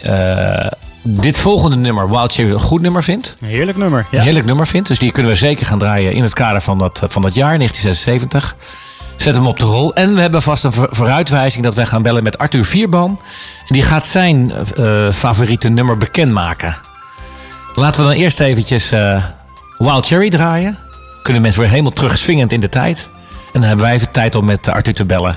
dit 1.02 1.38
volgende 1.38 1.76
nummer, 1.76 2.10
Wild 2.10 2.32
Cherry, 2.32 2.52
een 2.52 2.58
goed 2.60 2.80
nummer 2.80 3.02
vindt. 3.02 3.36
Een 3.40 3.48
heerlijk 3.48 3.78
nummer. 3.78 4.06
Ja. 4.10 4.18
Een 4.18 4.24
heerlijk 4.24 4.46
nummer 4.46 4.66
vindt. 4.66 4.88
Dus 4.88 4.98
die 4.98 5.10
kunnen 5.12 5.32
we 5.32 5.38
zeker 5.38 5.66
gaan 5.66 5.78
draaien 5.78 6.12
in 6.12 6.22
het 6.22 6.34
kader 6.34 6.60
van 6.60 6.78
dat, 6.78 7.02
van 7.08 7.22
dat 7.22 7.34
jaar, 7.34 7.56
1976. 7.58 8.56
Zet 9.18 9.34
hem 9.34 9.46
op 9.46 9.58
de 9.58 9.64
rol. 9.64 9.94
En 9.94 10.14
we 10.14 10.20
hebben 10.20 10.42
vast 10.42 10.64
een 10.64 10.72
voor- 10.72 10.88
vooruitwijzing 10.90 11.64
dat 11.64 11.74
wij 11.74 11.86
gaan 11.86 12.02
bellen 12.02 12.22
met 12.22 12.38
Arthur 12.38 12.64
Vierboom. 12.64 13.18
En 13.68 13.74
die 13.74 13.82
gaat 13.82 14.06
zijn 14.06 14.52
eh, 14.76 15.10
favoriete 15.12 15.68
nummer 15.68 15.96
bekendmaken. 15.96 16.76
Laten 17.74 18.00
we 18.02 18.06
dan 18.08 18.16
eerst 18.16 18.40
eventjes 18.40 18.90
eh, 18.90 19.24
Wild 19.78 20.06
Cherry 20.06 20.28
draaien. 20.30 20.78
Kunnen 21.22 21.42
mensen 21.42 21.60
weer 21.60 21.70
helemaal 21.70 21.92
terug 21.92 22.18
swingend 22.18 22.52
in 22.52 22.60
de 22.60 22.68
tijd. 22.68 23.10
En 23.52 23.60
dan 23.60 23.62
hebben 23.62 23.84
wij 23.86 23.94
even 23.94 24.10
tijd 24.10 24.34
om 24.34 24.44
met 24.44 24.66
eh, 24.68 24.74
Arthur 24.74 24.94
te 24.94 25.04
bellen. 25.04 25.36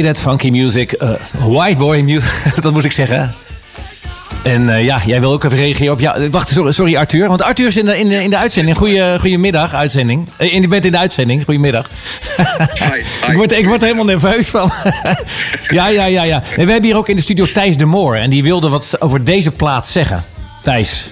Play 0.00 0.12
that 0.12 0.22
funky 0.22 0.50
music. 0.50 0.92
eh, 0.92 1.10
white 1.46 1.76
boy 1.76 2.00
music. 2.00 2.30
dat 2.62 2.72
moest 2.72 2.84
ik 2.84 2.92
zeggen. 2.92 3.34
En 4.42 4.68
eh, 4.68 4.84
ja, 4.84 5.00
jij 5.06 5.20
wil 5.20 5.32
ook 5.32 5.44
even 5.44 5.58
reageren 5.58 5.92
op... 5.92 6.00
Ja, 6.00 6.28
wacht, 6.28 6.48
sorry, 6.48 6.72
sorry 6.72 6.96
Arthur. 6.96 7.28
Want 7.28 7.42
Arthur 7.42 7.66
is 7.66 7.76
in 7.76 7.84
de, 7.84 7.98
in 7.98 8.08
de, 8.08 8.22
in 8.22 8.30
de 8.30 8.36
uitzending. 8.36 8.76
Goeie, 8.76 9.18
goedemiddag, 9.18 9.74
uitzending. 9.74 10.28
Eh, 10.36 10.52
Je 10.52 10.68
bent 10.68 10.84
in 10.84 10.92
de 10.92 10.98
uitzending. 10.98 11.44
Goedemiddag. 11.44 11.86
ik, 13.30 13.36
word, 13.36 13.52
ik 13.52 13.66
word 13.66 13.80
er 13.80 13.86
helemaal 13.86 14.04
nerveus 14.04 14.48
van. 14.48 14.70
ja, 15.78 15.88
ja, 15.88 16.04
ja, 16.04 16.24
ja. 16.24 16.42
En 16.56 16.64
we 16.66 16.72
hebben 16.72 16.84
hier 16.90 16.96
ook 16.96 17.08
in 17.08 17.16
de 17.16 17.22
studio 17.22 17.46
Thijs 17.52 17.76
de 17.76 17.84
Moor. 17.84 18.16
En 18.16 18.30
die 18.30 18.42
wilde 18.42 18.68
wat 18.68 18.96
over 19.00 19.24
deze 19.24 19.50
plaat 19.50 19.86
zeggen. 19.86 20.24
Thijs, 20.62 21.10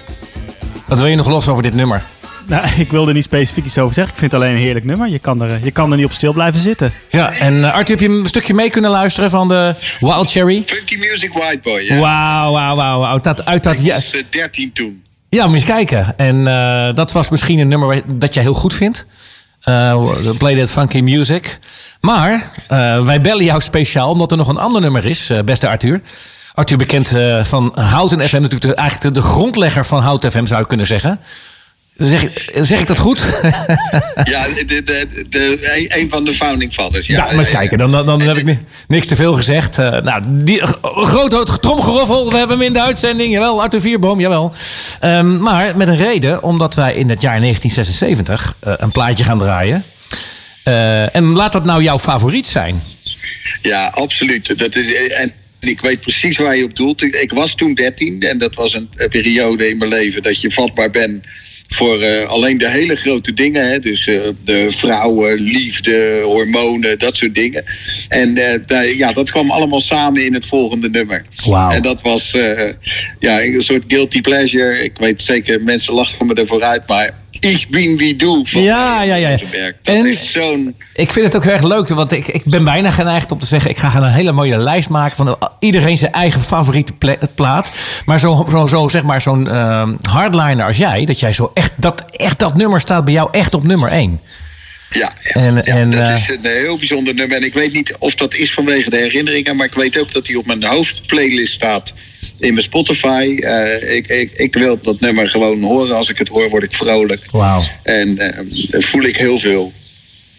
wat 0.85 0.97
wil 0.99 1.07
je 1.07 1.15
nog 1.15 1.27
los 1.27 1.47
over 1.47 1.63
dit 1.63 1.73
nummer? 1.73 2.03
Nou, 2.49 2.67
ik 2.83 2.91
wilde 2.91 3.13
niet 3.13 3.23
specifiek 3.23 3.65
iets 3.65 3.77
over 3.77 3.93
zeggen. 3.93 4.13
Ik 4.13 4.19
vind 4.19 4.31
het 4.31 4.41
alleen 4.41 4.55
een 4.55 4.61
heerlijk 4.61 4.85
nummer. 4.85 5.07
Je 5.09 5.19
kan 5.19 5.41
er, 5.41 5.59
je 5.63 5.71
kan 5.71 5.91
er 5.91 5.97
niet 5.97 6.05
op 6.05 6.11
stil 6.11 6.33
blijven 6.33 6.59
zitten. 6.61 6.93
Ja, 7.09 7.31
en 7.31 7.63
eh, 7.63 7.73
Arthur, 7.73 7.99
heb 7.99 8.09
je 8.09 8.17
een 8.17 8.25
stukje 8.25 8.53
mee 8.53 8.69
kunnen 8.69 8.91
luisteren 8.91 9.29
van 9.29 9.47
de 9.47 9.75
Wild 9.99 10.31
Cherry? 10.31 10.63
Funky 10.65 10.97
Music 10.97 11.33
White 11.33 11.59
Boy, 11.63 11.81
ja. 11.81 11.99
Wauw, 11.99 12.51
wauw, 12.51 12.75
wauw. 12.75 13.05
Uit 13.05 13.23
dat, 13.23 13.45
uit 13.45 13.63
dat, 13.63 13.73
Ik 13.73 13.79
ja, 13.79 13.93
was 13.93 14.11
eh, 14.11 14.23
13 14.29 14.71
toen. 14.73 15.03
ja, 15.29 15.47
moet 15.47 15.61
je 15.61 15.65
eens 15.73 15.75
kijken. 15.75 16.17
En 16.17 16.47
eh, 16.47 16.95
dat 16.95 17.11
was 17.11 17.29
misschien 17.29 17.59
een 17.59 17.67
nummer 17.67 18.01
dat 18.05 18.33
jij 18.33 18.43
heel 18.43 18.53
goed 18.53 18.73
vindt. 18.73 19.05
Eh, 19.59 20.33
Play 20.37 20.55
That 20.55 20.71
Funky 20.71 20.99
Music. 21.01 21.59
Maar 22.01 22.51
eh, 22.67 23.05
wij 23.05 23.21
bellen 23.21 23.45
jou 23.45 23.61
speciaal 23.61 24.09
omdat 24.11 24.31
er 24.31 24.37
nog 24.37 24.47
een 24.47 24.57
ander 24.57 24.81
nummer 24.81 25.05
is, 25.05 25.29
eh, 25.29 25.39
beste 25.41 25.67
Arthur. 25.67 26.01
Arthur 26.53 26.77
bekend 26.77 27.13
eh, 27.15 27.43
van 27.43 27.71
Houten 27.75 28.19
FM, 28.29 28.33
natuurlijk 28.41 28.61
de, 28.61 28.73
eigenlijk 28.75 29.15
de, 29.15 29.21
de 29.21 29.27
grondlegger 29.27 29.85
van 29.85 30.01
Houten 30.01 30.31
FM 30.31 30.45
zou 30.45 30.61
je 30.61 30.67
kunnen 30.67 30.87
zeggen. 30.87 31.19
Zeg, 31.99 32.23
ik- 32.23 32.51
zeg 32.55 32.79
ik 32.79 32.87
dat 32.87 32.97
goed? 32.99 33.19
Ja, 34.23 34.45
de, 34.47 34.65
de, 34.83 35.07
de, 35.29 35.87
een- 35.89 36.09
van 36.09 36.25
de 36.25 36.33
founding 36.33 36.73
fathers. 36.73 37.07
Ja, 37.07 37.25
maar 37.25 37.37
eens 37.37 37.49
kijken. 37.49 37.77
Dan, 37.77 37.91
dan, 37.91 38.05
dan 38.05 38.21
heb 38.21 38.37
ik 38.37 38.45
ni- 38.45 38.59
niks 38.87 39.07
te 39.07 39.15
veel 39.15 39.33
gezegd. 39.33 39.77
Eh, 39.77 40.01
nou, 40.01 40.21
die, 40.27 40.61
groot 40.81 41.61
tromgeroffel. 41.61 42.31
We 42.31 42.37
hebben 42.37 42.57
hem 42.57 42.65
in 42.67 42.73
de 42.73 42.81
uitzending. 42.81 43.31
Jawel, 43.33 43.61
Arthur 43.61 43.81
Vierboom, 43.81 44.19
jawel. 44.19 44.53
Ehm, 44.99 45.37
maar 45.41 45.77
met 45.77 45.87
een 45.87 45.97
reden. 45.97 46.43
Omdat 46.43 46.75
wij 46.75 46.93
in 46.93 47.09
het 47.09 47.21
jaar 47.21 47.39
1976 47.39 48.55
eh, 48.59 48.73
een 48.77 48.91
plaatje 48.91 49.23
gaan 49.23 49.37
draaien. 49.37 49.83
Eh, 50.63 51.15
en 51.15 51.23
laat 51.23 51.51
dat 51.51 51.65
nou 51.65 51.83
jouw 51.83 51.99
favoriet 51.99 52.47
zijn. 52.47 52.83
Ja, 53.61 53.87
absoluut. 53.87 54.59
Dat 54.59 54.75
is, 54.75 55.11
en 55.11 55.31
ik 55.59 55.81
weet 55.81 55.99
precies 56.01 56.37
waar 56.37 56.57
je 56.57 56.63
op 56.63 56.75
doelt. 56.75 57.03
Ik, 57.03 57.15
ik 57.15 57.31
was 57.31 57.55
toen 57.55 57.73
13 57.73 58.21
en 58.21 58.37
dat 58.37 58.55
was 58.55 58.73
een, 58.73 58.89
een 58.95 59.09
periode 59.09 59.69
in 59.69 59.77
mijn 59.77 59.89
leven 59.89 60.23
dat 60.23 60.41
je 60.41 60.51
vatbaar 60.51 60.89
bent 60.91 61.25
voor 61.69 61.99
eh, 62.01 62.29
alleen 62.29 62.57
de 62.57 62.69
hele 62.69 62.95
grote 62.95 63.33
dingen. 63.33 63.71
Hè? 63.71 63.79
Dus 63.79 64.07
eh, 64.07 64.19
de 64.43 64.71
vrouwen, 64.71 65.39
liefde, 65.39 66.21
hormonen, 66.23 66.99
dat 66.99 67.15
soort 67.15 67.35
dingen. 67.35 67.63
En 68.07 68.37
eh, 68.67 68.97
ja, 68.97 69.13
dat 69.13 69.31
kwam 69.31 69.51
allemaal 69.51 69.81
samen 69.81 70.25
in 70.25 70.33
het 70.33 70.45
volgende 70.45 70.89
nummer. 70.89 71.25
En 71.69 71.81
dat 71.81 72.01
was 72.01 72.31
ja, 73.19 73.41
een 73.41 73.63
soort 73.63 73.83
guilty 73.87 74.21
pleasure. 74.21 74.83
Ik 74.83 74.97
weet 74.97 75.21
zeker, 75.21 75.63
mensen 75.63 75.93
lachen 75.93 76.25
me 76.25 76.33
ervoor 76.33 76.63
uit, 76.63 76.87
maar 76.87 77.11
Ik 77.39 77.67
bin 77.69 77.97
wie 77.97 78.15
du 78.15 78.41
van 78.43 78.61
Ja, 78.61 79.01
ja, 79.03 79.15
ja. 79.15 79.29
Dat 79.29 79.95
En- 79.95 80.05
is 80.05 80.31
zo'n... 80.31 80.75
Ik 80.93 81.13
vind 81.13 81.25
het 81.25 81.35
ook 81.35 81.43
heel 81.43 81.53
erg 81.53 81.63
leuk, 81.63 81.87
want 81.87 82.11
ik, 82.11 82.27
ik 82.27 82.43
ben 82.45 82.63
bijna 82.63 82.91
geneigd 82.91 83.31
om 83.31 83.39
te 83.39 83.45
zeggen... 83.45 83.69
ik 83.69 83.77
ga 83.77 83.95
een 83.95 84.03
hele 84.11 84.31
mooie 84.31 84.57
lijst 84.57 84.89
maken 84.89 85.15
van 85.15 85.37
iedereen 85.59 85.97
zijn 85.97 86.11
eigen 86.11 86.41
favoriete 86.41 86.93
pla- 86.93 87.17
plaat. 87.35 87.71
Maar 88.05 88.19
zo, 88.19 88.45
zo, 88.49 88.67
zo 88.67 88.87
zeg 88.87 89.03
maar 89.03 89.21
zo'n 89.21 89.47
ehm, 89.49 89.95
hardliner 90.01 90.65
als 90.65 90.77
jij... 90.77 91.05
dat 91.05 91.19
jij 91.19 91.33
zo 91.33 91.51
echt 91.53 91.71
dat, 91.75 92.03
echt 92.11 92.39
dat 92.39 92.57
nummer 92.57 92.79
staat 92.81 93.05
bij 93.05 93.13
jou 93.13 93.29
echt 93.31 93.53
op 93.53 93.63
nummer 93.63 93.89
1. 93.89 94.19
Ja, 94.89 95.11
ja, 95.23 95.41
En- 95.41 95.55
ja, 95.55 95.61
en, 95.63 95.89
dat 95.91 96.01
eh, 96.01 96.15
is 96.15 96.29
een 96.29 96.39
heel 96.51 96.77
bijzonder 96.77 97.13
nummer. 97.13 97.37
En 97.37 97.43
ik 97.43 97.53
weet 97.53 97.73
niet 97.73 97.95
of 97.99 98.15
dat 98.15 98.33
is 98.33 98.53
vanwege 98.53 98.89
de 98.89 98.97
herinneringen, 98.97 99.55
maar 99.55 99.65
ik 99.65 99.73
weet 99.73 99.99
ook 99.99 100.11
dat 100.11 100.27
hij 100.27 100.35
op 100.35 100.45
mijn 100.45 100.63
hoofdplaylist 100.63 101.53
staat 101.53 101.93
in 102.39 102.53
mijn 102.53 102.65
Spotify. 102.65 103.37
Eh, 103.39 103.95
ik, 103.95 104.07
ik, 104.07 104.31
ik 104.33 104.53
wil 104.53 104.79
dat 104.81 104.99
nummer 104.99 105.29
gewoon 105.29 105.61
horen. 105.61 105.97
Als 105.97 106.09
ik 106.09 106.17
het 106.17 106.27
hoor, 106.27 106.49
word 106.49 106.63
ik 106.63 106.73
vrolijk. 106.73 107.25
En 107.83 108.17
eh, 108.17 108.81
voel 108.81 109.03
ik 109.03 109.17
heel 109.17 109.39
veel. 109.39 109.71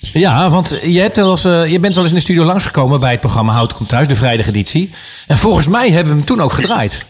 Ja, 0.01 0.51
want 0.51 0.79
je, 0.83 1.01
hebt 1.01 1.17
wel 1.17 1.31
eens, 1.31 1.45
eh, 1.45 1.67
je 1.67 1.79
bent 1.79 1.95
wel 1.95 2.03
eens 2.03 2.13
in 2.13 2.19
de 2.19 2.25
studio 2.25 2.45
langsgekomen 2.45 3.01
bij 3.01 3.11
het 3.11 3.21
programma 3.21 3.53
Hout 3.53 3.75
komt 3.75 3.89
thuis, 3.89 4.09
de 4.09 4.15
vrijdageditie. 4.15 4.91
En 5.27 5.39
volgens 5.39 5.69
mij 5.69 5.91
hebben 5.91 6.13
we 6.13 6.19
hem 6.19 6.27
toen 6.27 6.41
ook 6.41 6.53
gedraaid. 6.53 7.05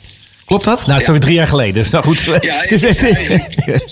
Klopt 0.51 0.65
dat? 0.65 0.87
Nou, 0.87 1.01
is 1.01 1.07
alweer 1.07 1.21
drie 1.21 1.35
jaar 1.35 1.49
geleden. 1.49 1.73
Dus 1.75 1.91
nou 1.91 2.05
goed. 2.05 2.21
Ja, 2.21 2.61
het, 2.61 2.73
is, 2.73 2.83
het 2.83 3.03
is 3.03 3.03
het, 3.03 3.15
eigenlijk- 3.17 3.85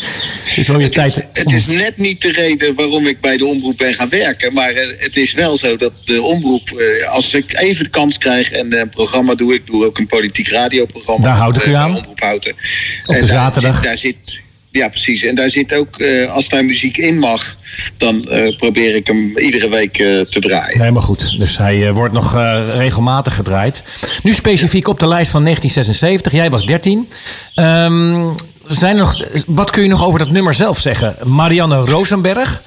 is 0.57 0.69
wel 0.69 0.77
weer 0.77 0.91
tijd. 0.91 1.25
het 1.33 1.53
is 1.53 1.67
net 1.67 1.97
niet 1.97 2.21
de 2.21 2.33
reden 2.33 2.75
waarom 2.75 3.07
ik 3.07 3.21
bij 3.21 3.37
de 3.37 3.47
omroep 3.47 3.77
ben 3.77 3.95
gaan 3.95 4.09
werken. 4.09 4.53
Maar 4.53 4.71
eh, 4.71 4.89
het 4.99 5.17
is 5.17 5.33
wel 5.33 5.57
zo 5.57 5.77
dat 5.77 5.93
de 6.05 6.23
omroep, 6.23 6.71
eh, 6.71 7.09
als 7.09 7.35
ik 7.35 7.61
even 7.61 7.85
de 7.85 7.91
kans 7.91 8.19
krijg 8.19 8.51
en 8.51 8.73
eh, 8.73 8.79
een 8.81 8.89
programma 8.89 9.35
doe, 9.35 9.55
ik 9.55 9.67
doe 9.67 9.87
ook 9.87 9.99
een 9.99 10.07
politiek 10.07 10.49
radioprogramma. 10.49 11.25
Daar 11.25 11.37
houd 11.37 11.57
ik 11.57 11.67
u 11.67 11.75
aan. 11.75 11.97
Omroep 11.97 12.21
Houten. 12.21 12.51
Op 12.53 12.59
de 13.07 13.13
En 13.13 13.19
daar 13.19 13.29
zaterdag. 13.29 13.75
Zit, 13.75 13.85
daar 13.85 13.99
zit, 13.99 14.41
ja, 14.79 14.89
precies. 14.89 15.23
En 15.23 15.35
daar 15.35 15.51
zit 15.51 15.75
ook, 15.75 15.99
eh, 15.99 16.33
als 16.35 16.49
daar 16.49 16.65
muziek 16.65 16.97
in 16.97 17.19
mag, 17.19 17.57
dan 17.97 18.25
eh, 18.25 18.57
probeer 18.57 18.95
ik 18.95 19.07
hem 19.07 19.39
iedere 19.39 19.69
week 19.69 19.99
eh, 19.99 20.21
te 20.21 20.41
draaien. 20.41 20.79
Helemaal 20.79 21.03
goed. 21.03 21.39
Dus 21.39 21.59
hij 21.59 21.93
wordt 21.93 22.15
nog 22.15 22.35
regelmatig 22.77 23.35
gedraaid. 23.35 23.83
Nu 24.23 24.33
specifiek 24.33 24.89
op 24.89 25.01
de 25.01 25.09
lijst 25.09 25.31
van 25.31 25.43
1976. 25.43 26.33
Jij 26.33 26.51
was 26.51 26.65
13. 26.65 27.09
Ehm, 27.55 28.27
zijn 28.69 28.97
nog, 28.97 29.25
wat 29.47 29.71
kun 29.71 29.83
je 29.83 29.89
nog 29.89 30.05
over 30.05 30.19
dat 30.19 30.31
nummer 30.31 30.55
zelf 30.55 30.79
zeggen? 30.79 31.17
Marianne 31.25 31.77
Rosenberg. 31.77 32.63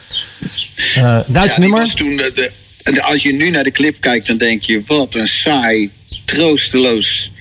Duits 1.27 1.55
Ja, 1.55 1.61
nummer. 1.61 1.93
toen, 1.95 2.15
de, 2.15 2.51
als 3.01 3.23
je 3.23 3.33
nu 3.33 3.49
naar 3.49 3.63
de 3.63 3.71
clip 3.71 3.95
kijkt, 3.99 4.27
dan 4.27 4.37
denk 4.37 4.63
je: 4.63 4.81
wat 4.85 5.15
een 5.15 5.27
saai, 5.27 5.89
troosteloos 6.25 7.31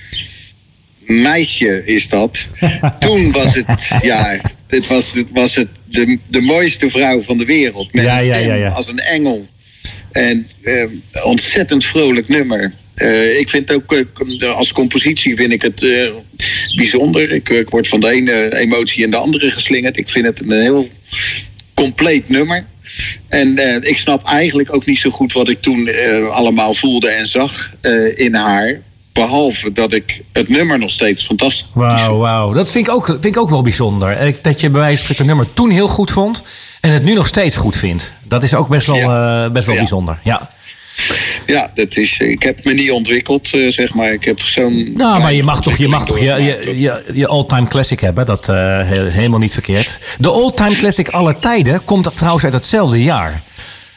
meisje 1.05 1.85
is 1.85 2.07
dat. 2.07 2.45
toen 2.99 3.31
was 3.31 3.53
het, 3.53 3.89
ja, 4.01 4.41
dit 4.67 4.87
was, 4.87 5.13
dit 5.13 5.27
was 5.31 5.55
het 5.55 5.67
de, 5.85 6.17
de 6.29 6.41
mooiste 6.41 6.89
vrouw 6.89 7.21
van 7.21 7.37
de 7.37 7.45
wereld. 7.45 7.93
Met 7.93 8.03
Ja, 8.03 8.19
ja, 8.19 8.37
ja, 8.37 8.53
ja. 8.53 8.69
als 8.69 8.87
een 8.87 8.99
engel. 8.99 9.47
En 10.11 10.47
eh, 10.61 10.85
ontzettend 11.23 11.85
vrolijk 11.85 12.27
nummer. 12.27 12.73
Eh, 12.95 13.39
ik 13.39 13.49
vind 13.49 13.71
ook, 13.71 13.93
eh, 13.93 14.57
als 14.57 14.71
compositie 14.71 15.35
vind 15.35 15.53
ik 15.53 15.61
het 15.61 15.85
bijzonder. 16.75 17.31
Ik, 17.31 17.49
ik 17.49 17.69
word 17.69 17.87
van 17.87 17.99
de 17.99 18.09
ene 18.09 18.57
emotie 18.57 19.03
in 19.03 19.11
de 19.11 19.17
andere 19.17 19.51
geslingerd. 19.51 19.97
Ik 19.97 20.09
vind 20.09 20.25
het 20.25 20.41
een 20.41 20.61
heel 20.61 20.89
compleet 21.73 22.29
nummer. 22.29 22.65
En 23.27 23.57
ik 23.87 23.97
snap 23.97 24.25
eigenlijk 24.25 24.73
ook 24.73 24.85
niet 24.85 24.99
zo 24.99 25.09
goed 25.09 25.33
wat 25.33 25.49
ik 25.49 25.61
toen 25.61 25.89
allemaal 26.31 26.73
voelde 26.73 27.09
en 27.09 27.25
zag 27.25 27.73
in 28.15 28.33
haar. 28.33 28.81
Behalve 29.13 29.71
dat 29.71 29.93
ik 29.93 30.21
het 30.31 30.49
nummer 30.49 30.79
nog 30.79 30.91
steeds 30.91 31.25
fantastisch 31.25 31.67
Wauw, 31.73 32.17
wauw. 32.17 32.53
Dat 32.53 32.71
vind 32.71 32.87
ik, 32.87 32.93
ook, 32.93 33.05
vind 33.05 33.25
ik 33.25 33.37
ook 33.37 33.49
wel 33.49 33.61
bijzonder. 33.61 34.11
Eh, 34.11 34.33
Dat 34.41 34.61
je 34.61 34.69
bij 34.69 34.79
wijze 34.81 34.95
van 34.95 35.03
spreken 35.03 35.21
een 35.23 35.35
nummer 35.37 35.53
toen 35.53 35.69
heel 35.69 35.87
goed 35.87 36.11
vond... 36.11 36.43
en 36.81 36.91
het 36.91 37.03
nu 37.03 37.13
nog 37.13 37.27
steeds 37.27 37.55
goed 37.55 37.75
vindt. 37.77 38.13
Dat 38.23 38.43
is 38.43 38.53
ook 38.53 38.67
best 38.67 38.87
wel, 38.87 38.95
Ja. 38.95 39.43
eh, 39.45 39.51
best 39.51 39.65
wel 39.65 39.75
Ja. 39.75 39.81
bijzonder. 39.81 40.19
Ja. 40.23 40.49
Ja, 41.47 41.71
dat 41.73 41.95
is, 41.97 42.17
ik 42.17 42.43
heb 42.43 42.63
me 42.65 42.73
niet 42.73 42.91
ontwikkeld, 42.91 43.53
eh, 43.53 43.71
zeg 43.71 43.93
maar. 43.93 44.11
Ik 44.13 44.23
heb 44.23 44.39
zo'n. 44.39 44.91
Nou, 44.95 45.21
maar 45.21 45.33
je 45.33 45.43
mag 45.43 45.61
toch 45.61 45.77
je, 45.77 45.87
mag 45.87 46.05
toch 46.05 46.19
je, 46.19 46.25
je, 46.25 46.79
je, 46.79 47.03
je 47.13 47.27
all-time 47.27 47.67
classic 47.67 47.99
hebben. 47.99 48.25
Dat 48.25 48.49
eh 48.49 48.55
he- 48.55 49.09
helemaal 49.09 49.39
niet 49.39 49.53
verkeerd. 49.53 49.99
De 50.19 50.29
all-time 50.29 50.75
classic 50.75 51.09
aller 51.09 51.39
tijden 51.39 51.83
komt 51.83 52.17
trouwens 52.17 52.43
uit 52.43 52.53
hetzelfde 52.53 53.03
jaar. 53.03 53.41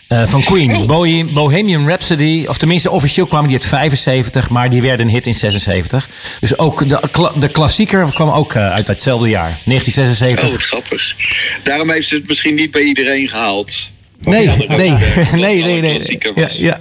Eh, 0.09 0.27
van 0.27 0.43
Queen. 0.45 0.87
Bohe- 0.87 1.25
Bohemian 1.33 1.87
Rhapsody. 1.89 2.45
Of 2.49 2.59
tenminste, 2.59 2.91
officieel 2.91 3.27
kwamen 3.27 3.49
die 3.49 3.59
uit 3.59 3.67
75. 3.69 4.51
Maar 4.51 4.71
die 4.71 4.83
werden 4.83 5.07
een 5.07 5.13
hit 5.13 5.27
in 5.27 5.35
76. 5.35 6.09
Dus 6.41 6.59
ook 6.59 6.89
de, 6.89 7.01
kla- 7.13 7.33
de 7.39 7.49
klassieker 7.49 8.13
kwam 8.13 8.31
ook 8.31 8.55
eh, 8.55 8.71
uit 8.73 8.87
hetzelfde 8.87 9.29
jaar. 9.29 9.59
1976. 9.65 10.49
Oh, 10.49 10.55
grappig. 10.67 11.15
Daarom 11.63 11.91
heeft 11.91 12.09
ze 12.09 12.15
het 12.15 12.27
misschien 12.29 12.55
niet 12.55 12.71
bij 12.71 12.83
iedereen 12.83 13.29
gehaald. 13.29 13.91
Nee, 14.19 14.47
nee, 14.47 14.67
nee, 15.33 15.63
nee, 15.63 15.81
nee. 15.81 16.19
Ja. 16.57 16.81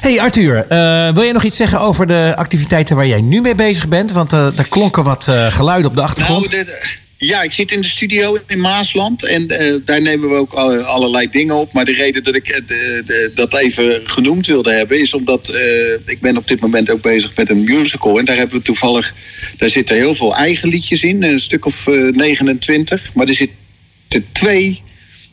Hey 0.00 0.20
Arthur, 0.20 0.66
eh, 0.68 1.12
wil 1.14 1.22
jij 1.22 1.32
nog 1.32 1.44
iets 1.44 1.56
zeggen 1.56 1.80
over 1.80 2.06
de 2.06 2.32
activiteiten 2.36 2.96
waar 2.96 3.06
jij 3.06 3.20
nu 3.20 3.40
mee 3.40 3.54
bezig 3.54 3.88
bent? 3.88 4.12
Want 4.12 4.32
eh 4.32 4.46
daar 4.54 4.68
klonken 4.68 5.04
wat 5.04 5.24
geluiden 5.48 5.90
op 5.90 5.96
de 5.96 6.02
achtergrond. 6.02 6.50
Nou, 6.50 6.64
de- 6.64 6.82
ja, 7.22 7.42
ik 7.42 7.52
zit 7.52 7.72
in 7.72 7.80
de 7.80 7.86
studio 7.88 8.38
in 8.46 8.60
Maasland 8.60 9.22
en 9.22 9.48
eh, 9.48 9.74
daar 9.84 10.02
nemen 10.02 10.28
we 10.28 10.34
ook 10.34 10.52
alle- 10.52 10.82
allerlei 10.82 11.30
dingen 11.30 11.54
op. 11.54 11.72
Maar 11.72 11.84
de 11.84 11.92
reden 11.92 12.24
dat 12.24 12.34
ik 12.34 12.48
eh, 12.48 13.14
dat 13.34 13.58
even 13.58 14.00
genoemd 14.04 14.46
wilde 14.46 14.72
hebben 14.72 15.00
is 15.00 15.14
omdat 15.14 15.48
eh, 15.48 15.92
ik 16.04 16.20
ben 16.20 16.36
op 16.36 16.48
dit 16.48 16.60
moment 16.60 16.90
ook 16.90 17.02
bezig 17.02 17.36
met 17.36 17.50
een 17.50 17.64
musical. 17.64 18.18
En 18.18 18.24
daar 18.24 18.36
hebben 18.36 18.56
we 18.56 18.62
toevallig, 18.62 19.14
daar 19.56 19.70
zitten 19.70 19.96
heel 19.96 20.14
veel 20.14 20.36
eigen 20.36 20.68
liedjes 20.68 21.02
in, 21.02 21.22
een 21.22 21.40
stuk 21.40 21.64
of 21.66 21.86
eh, 21.86 21.94
29. 21.94 23.14
Maar 23.14 23.28
er 23.28 23.34
zitten 23.34 23.58
twee 24.32 24.82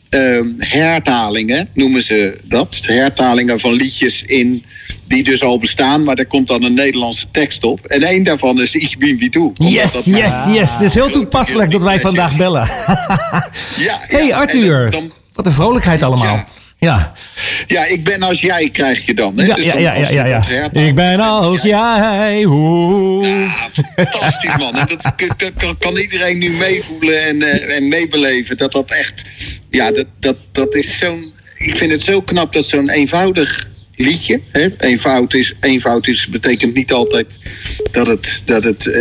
eh, 0.08 0.40
hertalingen, 0.58 1.68
noemen 1.74 2.02
ze 2.02 2.38
dat. 2.44 2.78
Hertalingen 2.82 3.60
van 3.60 3.72
liedjes 3.72 4.22
in 4.22 4.64
die 5.08 5.24
dus 5.24 5.42
al 5.42 5.58
bestaan, 5.58 6.02
maar 6.04 6.16
daar 6.16 6.26
komt 6.26 6.48
dan 6.48 6.62
een 6.62 6.74
Nederlandse 6.74 7.26
tekst 7.32 7.64
op. 7.64 7.84
En 7.86 8.02
één 8.02 8.22
daarvan 8.22 8.60
is 8.60 8.74
Ich 8.74 8.98
bin 8.98 9.18
wie 9.18 9.30
du. 9.30 9.52
Yes, 9.54 10.04
yes, 10.04 10.32
yes. 10.52 10.72
Het 10.72 10.82
is 10.82 10.94
heel 10.94 11.10
toepasselijk 11.10 11.70
dat 11.70 11.82
wij 11.82 12.00
vandaag 12.00 12.36
bellen. 12.36 12.68
Ja, 13.76 13.98
Hey 14.16 14.34
Arthur, 14.34 14.90
dan- 14.90 15.12
wat 15.34 15.46
een 15.46 15.52
vrolijkheid 15.52 16.02
allemaal. 16.02 16.34
Ja. 16.34 16.46
Ja, 16.80 17.12
Ja, 17.66 17.84
ik 17.84 18.04
ben 18.04 18.22
als 18.22 18.40
jij 18.40 18.68
krijg 18.68 19.06
je 19.06 19.14
dan. 19.14 19.38
Hè? 19.38 19.46
ja, 19.46 19.54
Dus 19.54 19.64
ja, 19.64 19.72
dan 19.72 19.82
ja, 19.82 19.94
ja, 19.94 20.24
ja, 20.26 20.72
Ik 20.72 20.94
ben 20.94 21.20
als 21.20 21.62
jij. 21.62 22.40
Ja, 22.40 23.48
fantastisch 23.94 24.56
man. 24.56 24.74
En 24.74 24.86
dat 24.86 25.12
kan, 25.56 25.78
kan 25.78 25.96
iedereen 25.96 26.38
nu 26.38 26.50
meevoelen 26.50 27.26
en, 27.26 27.42
eh, 27.42 27.76
en 27.76 27.88
meebeleven. 27.88 28.56
Dat 28.56 28.72
dat 28.72 28.90
echt, 28.90 29.22
ja, 29.70 29.90
dat, 29.90 30.06
dat, 30.20 30.36
dat 30.52 30.74
is 30.74 30.98
zo'n, 30.98 31.32
ik 31.56 31.76
vind 31.76 31.92
het 31.92 32.02
zo 32.02 32.20
knap 32.20 32.52
dat 32.52 32.66
zo'n 32.66 32.88
eenvoudig 32.90 33.68
liedje, 33.98 34.40
hè? 34.52 34.68
Eenvoud, 34.78 35.34
is, 35.34 35.54
eenvoud 35.60 36.06
is, 36.06 36.26
betekent 36.28 36.74
niet 36.74 36.92
altijd 36.92 37.38
dat 37.90 38.06
het, 38.06 38.42
dat 38.44 38.64
het, 38.64 38.86
eh, 38.86 39.00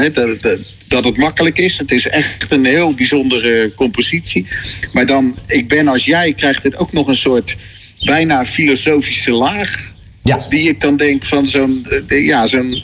hè, 0.00 0.10
dat 0.12 0.28
het, 0.28 0.42
dat- 0.42 0.58
dat 0.88 1.04
het 1.04 1.16
makkelijk 1.16 1.58
is. 1.58 1.78
Het 1.78 1.90
is 1.90 2.06
echt 2.06 2.46
een 2.52 2.64
heel 2.64 2.94
bijzondere 2.94 3.72
compositie. 3.74 4.46
Maar 4.92 5.06
dan, 5.06 5.36
ik 5.46 5.68
ben 5.68 5.88
als 5.88 6.04
jij, 6.04 6.32
krijgt 6.34 6.62
het 6.62 6.76
ook 6.76 6.92
nog 6.92 7.08
een 7.08 7.16
soort 7.16 7.56
bijna 8.04 8.44
filosofische 8.44 9.30
laag 9.32 9.92
Ja. 10.22 10.46
die 10.48 10.68
ik 10.68 10.80
dan 10.80 10.96
denk 10.96 11.24
van 11.24 11.48
zo'n, 11.48 11.86
ja, 12.06 12.46
zo'n, 12.46 12.82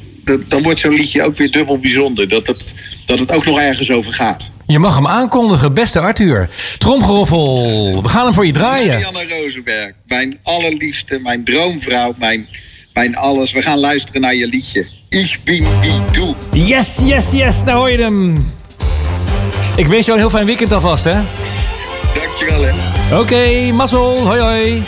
dan 0.48 0.62
wordt 0.62 0.80
zo'n 0.80 0.94
liedje 0.94 1.22
ook 1.22 1.36
weer 1.36 1.50
dubbel 1.50 1.78
bijzonder. 1.78 2.28
Dat 2.28 2.46
het, 2.46 2.74
dat 3.06 3.18
het 3.18 3.32
ook 3.32 3.44
nog 3.44 3.60
ergens 3.60 3.90
over 3.90 4.12
gaat. 4.12 4.50
Je 4.66 4.78
mag 4.78 4.94
hem 4.94 5.06
aankondigen, 5.06 5.74
beste 5.74 6.00
Arthur. 6.00 6.48
Tromgeroffel. 6.78 8.02
We 8.02 8.08
gaan 8.08 8.24
hem 8.24 8.34
voor 8.34 8.46
je 8.46 8.52
draaien. 8.52 8.88
Marianne 8.88 9.42
Rosenberg, 9.42 9.92
mijn 10.06 10.38
allerliefste, 10.42 11.18
mijn 11.18 11.44
droomvrouw, 11.44 12.14
mijn, 12.18 12.48
mijn 12.92 13.16
alles. 13.16 13.52
We 13.52 13.62
gaan 13.62 13.78
luisteren 13.78 14.20
naar 14.20 14.34
je 14.34 14.46
liedje. 14.46 14.86
Ich 15.08 15.42
bin 15.42 15.64
wie 15.80 16.00
du. 16.12 16.34
Yes, 16.58 16.98
yes, 17.02 17.30
yes. 17.30 17.62
Nou 17.64 17.78
hoor 17.78 17.90
je 17.90 17.98
hem. 17.98 18.46
Ik 19.76 19.86
wens 19.86 20.06
jou 20.06 20.18
een 20.18 20.24
heel 20.24 20.34
fijn 20.34 20.46
weekend 20.46 20.72
alvast, 20.72 21.04
hè? 21.04 21.14
Dankjewel 22.14 22.62
hè. 22.62 22.72
Oké, 23.18 23.72
mazzel. 23.72 24.26
Hoi, 24.26 24.40
hoi. 24.40 24.40
Hoi 24.40 24.80
hoi. 24.80 24.82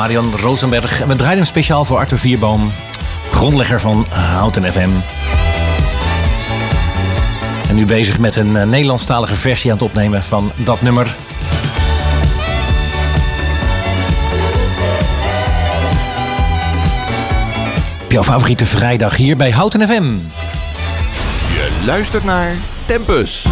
Marian 0.00 0.34
Rosenberg. 0.36 1.00
En 1.00 1.08
we 1.08 1.14
hem 1.24 1.44
speciaal 1.44 1.84
voor 1.84 1.98
Arthur 1.98 2.18
Vierboom, 2.18 2.72
grondlegger 3.30 3.80
van 3.80 4.06
Houten 4.10 4.72
FM. 4.72 4.88
En 7.68 7.74
nu 7.74 7.84
bezig 7.84 8.18
met 8.18 8.36
een 8.36 8.56
eh, 8.56 8.66
Nederlandstalige 8.66 9.36
versie 9.36 9.70
aan 9.70 9.76
het 9.76 9.86
opnemen 9.86 10.22
van 10.22 10.52
dat 10.56 10.82
nummer. 10.82 11.16
Op 18.04 18.12
jouw 18.12 18.22
favoriete 18.22 18.66
vrijdag 18.66 19.16
hier 19.16 19.36
bij 19.36 19.50
Houten 19.50 19.88
FM. 19.88 20.16
Je 21.52 21.82
luistert 21.84 22.24
naar 22.24 22.54
Tempus. 22.86 23.46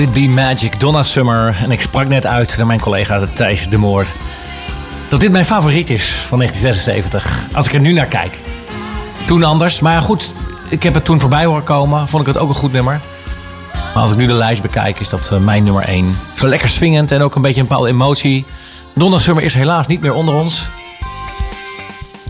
It 0.00 0.12
Be 0.12 0.28
Magic, 0.28 0.80
Donna 0.80 1.02
Summer. 1.02 1.56
En 1.62 1.70
ik 1.70 1.80
sprak 1.80 2.08
net 2.08 2.26
uit 2.26 2.56
naar 2.56 2.66
mijn 2.66 2.80
collega 2.80 3.26
Thijs 3.34 3.68
de 3.68 3.76
Moor... 3.76 4.06
dat 5.08 5.20
dit 5.20 5.32
mijn 5.32 5.44
favoriet 5.44 5.90
is 5.90 6.10
van 6.10 6.38
1976. 6.38 7.56
Als 7.56 7.66
ik 7.66 7.74
er 7.74 7.80
nu 7.80 7.92
naar 7.92 8.06
kijk. 8.06 8.38
Toen 9.26 9.42
anders, 9.42 9.80
maar 9.80 10.02
goed, 10.02 10.34
ik 10.68 10.82
heb 10.82 10.94
het 10.94 11.04
toen 11.04 11.20
voorbij 11.20 11.44
horen 11.44 11.64
komen. 11.64 12.08
Vond 12.08 12.26
ik 12.26 12.34
het 12.34 12.42
ook 12.42 12.48
een 12.48 12.54
goed 12.54 12.72
nummer. 12.72 13.00
Maar 13.72 14.02
als 14.02 14.10
ik 14.10 14.16
nu 14.16 14.26
de 14.26 14.32
lijst 14.32 14.62
bekijk, 14.62 15.00
is 15.00 15.08
dat 15.08 15.30
eh, 15.32 15.38
mijn 15.38 15.62
nummer 15.62 15.84
1. 15.84 16.16
Zo 16.34 16.46
lekker 16.46 16.68
swingend 16.68 17.10
en 17.10 17.22
ook 17.22 17.34
een 17.34 17.42
beetje 17.42 17.60
een 17.60 17.66
bepaalde 17.66 17.88
emotie. 17.88 18.44
Donna 18.94 19.18
Summer 19.18 19.44
is 19.44 19.54
helaas 19.54 19.86
niet 19.86 20.00
meer 20.00 20.14
onder 20.14 20.34
ons. 20.34 20.70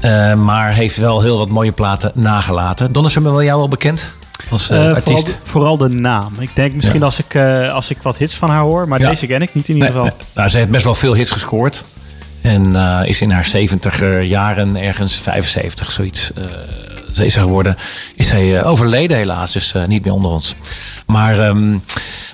Eh, 0.01 0.35
maar 0.35 0.73
heeft 0.73 0.97
wel 0.97 1.23
heel 1.23 1.39
wat 1.39 1.49
mooie 1.49 1.73
platen 1.73 2.13
nagelaten. 2.15 2.93
Donna 2.93 3.09
Summer 3.09 3.33
wel 3.33 3.43
jou 3.43 3.59
wel 3.59 3.69
bekend? 3.69 4.17
Als 4.51 4.71
eh, 4.71 4.87
Eh, 4.89 4.95
artiest? 4.95 5.05
vooral, 5.05 5.25
de, 5.25 5.37
vooral 5.43 5.77
de 5.77 5.89
naam. 5.89 6.33
Ik 6.39 6.51
denk 6.55 6.75
misschien 6.75 6.99
Ja. 6.99 7.05
als, 7.05 7.19
ik, 7.19 7.35
eh, 7.35 7.73
als 7.75 7.91
ik 7.91 7.99
wat 8.03 8.17
hits 8.17 8.35
van 8.35 8.51
haar 8.51 8.61
hoor, 8.63 8.89
maar 8.89 9.01
Ja. 9.01 9.09
deze 9.09 9.27
ken 9.27 9.43
ik 9.43 9.55
niet 9.55 9.69
in 9.69 9.75
ieder 9.75 9.91
geval. 9.91 10.05
nee. 10.05 10.13
Nou, 10.35 10.49
ze 10.49 10.57
heeft 10.57 10.71
best 10.71 10.85
wel 10.85 10.95
veel 10.95 11.15
hits 11.15 11.31
gescoord. 11.31 11.85
En 12.41 12.75
is 13.07 13.21
in 13.21 13.31
haar 13.31 13.45
70 13.45 14.25
jaren, 14.25 14.77
ergens 14.77 15.15
75, 15.17 15.91
zoiets. 15.91 16.31
ze 17.13 17.27
is 17.27 17.37
er 17.37 17.43
geworden. 17.43 17.77
Is 18.15 18.29
zij 18.29 18.65
overleden 18.65 19.17
helaas, 19.17 19.53
dus 19.53 19.75
niet 19.87 20.05
meer 20.05 20.13
onder 20.15 20.31
ons. 20.31 20.55
Maar 21.07 21.41
ehm, 21.49 21.77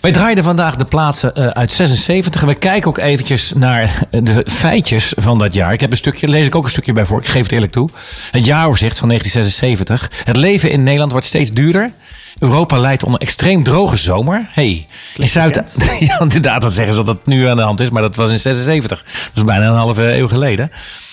wij 0.01 0.13
draaiden 0.13 0.45
vandaag 0.45 0.77
de 0.77 0.85
plaatsen 0.85 1.55
uit 1.55 1.73
76. 1.73 2.41
En 2.43 2.49
we 2.49 2.55
kijken 2.55 2.89
ook 2.89 2.99
eventjes 2.99 3.53
naar 3.55 3.99
de 4.11 4.45
feitjes 4.51 5.13
van 5.17 5.39
dat 5.39 5.55
jaar. 5.55 5.73
Ik 5.73 5.81
heb 5.81 5.91
een 5.91 5.97
stukje, 5.97 6.29
lees 6.29 6.47
ik 6.47 6.55
ook 6.55 6.65
een 6.65 6.71
stukje 6.71 6.93
bij 6.93 7.05
voor. 7.05 7.21
Ik 7.21 7.27
geef 7.27 7.43
het 7.43 7.53
eerlijk 7.53 7.73
toe. 7.73 7.89
Het 8.31 8.45
jaaroverzicht 8.45 8.99
van 8.99 9.09
1976. 9.09 10.11
Het 10.25 10.37
leven 10.37 10.71
in 10.71 10.83
Nederland 10.83 11.13
wordt 11.13 11.27
steeds 11.27 11.53
duurder. 11.53 11.91
Europa 12.39 12.79
leidt 12.79 13.05
onder 13.05 13.21
extreem 13.21 13.63
droge 13.63 13.97
zomer. 13.97 14.49
Hey, 14.51 14.87
in 15.17 15.29
Zuid... 15.29 15.77
ja, 16.01 16.21
inderdaad, 16.21 16.63
wat 16.63 16.73
zeggen 16.73 16.95
ze 16.95 17.03
dat 17.03 17.17
het 17.17 17.27
nu 17.27 17.47
aan 17.47 17.57
de 17.57 17.63
hand 17.63 17.81
is, 17.81 17.91
maar 17.91 18.03
dat 18.03 18.17
was 18.17 18.31
in 18.31 18.39
76. 18.39 19.03
Dat 19.03 19.31
is 19.35 19.45
bijna 19.45 19.67
een 19.67 19.77
halve 19.77 20.17
eeuw 20.17 20.29
geleden. 20.29 20.71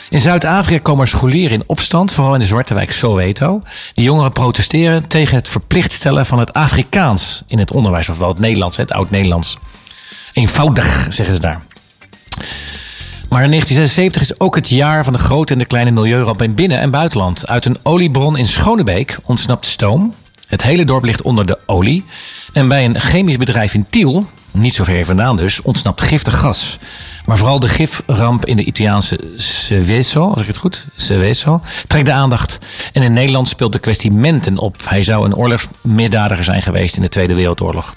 In 0.09 0.19
Zuid-Afrika 0.19 0.81
komen 0.81 1.01
er 1.01 1.07
scholieren 1.07 1.57
in 1.57 1.63
opstand, 1.67 2.13
vooral 2.13 2.33
in 2.33 2.39
de 2.39 2.45
zwarte 2.45 2.73
wijk 2.73 2.91
Soweto. 2.91 3.61
De 3.93 4.01
jongeren 4.01 4.31
protesteren 4.31 5.07
tegen 5.07 5.35
het 5.35 5.49
verplicht 5.49 5.91
stellen 5.91 6.25
van 6.25 6.39
het 6.39 6.53
Afrikaans 6.53 7.43
in 7.47 7.59
het 7.59 7.71
onderwijs, 7.71 8.09
ofwel 8.09 8.29
het 8.29 8.39
Nederlands, 8.39 8.77
het 8.77 8.91
oud-Nederlands. 8.91 9.57
Eenvoudig, 10.33 11.07
zeggen 11.09 11.35
ze 11.35 11.41
daar. 11.41 11.61
Maar 13.29 13.47
1976 13.47 14.21
is 14.21 14.39
ook 14.39 14.55
het 14.55 14.69
jaar 14.69 15.03
van 15.03 15.13
de 15.13 15.19
grote 15.19 15.53
en 15.53 15.59
de 15.59 15.65
kleine 15.65 15.91
milieuramp 15.91 16.41
in 16.41 16.55
binnen- 16.55 16.79
en 16.79 16.91
buitenland. 16.91 17.47
Uit 17.47 17.65
een 17.65 17.77
oliebron 17.83 18.37
in 18.37 18.47
Schonebeek 18.47 19.17
ontsnapt 19.23 19.65
stoom. 19.65 20.13
Het 20.53 20.63
hele 20.63 20.85
dorp 20.85 21.03
ligt 21.03 21.21
onder 21.21 21.45
de 21.45 21.59
olie. 21.65 22.05
En 22.51 22.67
bij 22.67 22.85
een 22.85 22.99
chemisch 22.99 23.37
bedrijf 23.37 23.73
in 23.73 23.85
Tiel, 23.89 24.27
niet 24.51 24.73
zo 24.73 24.83
ver 24.83 25.05
vandaan 25.05 25.37
dus, 25.37 25.61
ontsnapt 25.61 26.01
giftig 26.01 26.39
gas. 26.39 26.79
Maar 27.25 27.37
vooral 27.37 27.59
de 27.59 27.67
giframp 27.67 28.45
in 28.45 28.55
de 28.55 28.63
Italiaanse 28.63 29.19
Seveso, 29.35 30.29
als 30.29 30.41
ik 30.41 30.47
het 30.47 30.57
goed, 30.57 30.87
Seveso, 30.95 31.61
trekt 31.87 32.05
de 32.05 32.11
aandacht. 32.11 32.57
En 32.91 33.03
in 33.03 33.13
Nederland 33.13 33.47
speelt 33.47 33.71
de 33.71 33.79
kwestie 33.79 34.11
Menten 34.11 34.57
op. 34.57 34.75
Hij 34.85 35.03
zou 35.03 35.25
een 35.25 35.35
oorlogsmisdadiger 35.35 36.43
zijn 36.43 36.61
geweest 36.61 36.95
in 36.95 37.01
de 37.01 37.09
Tweede 37.09 37.33
Wereldoorlog. 37.33 37.95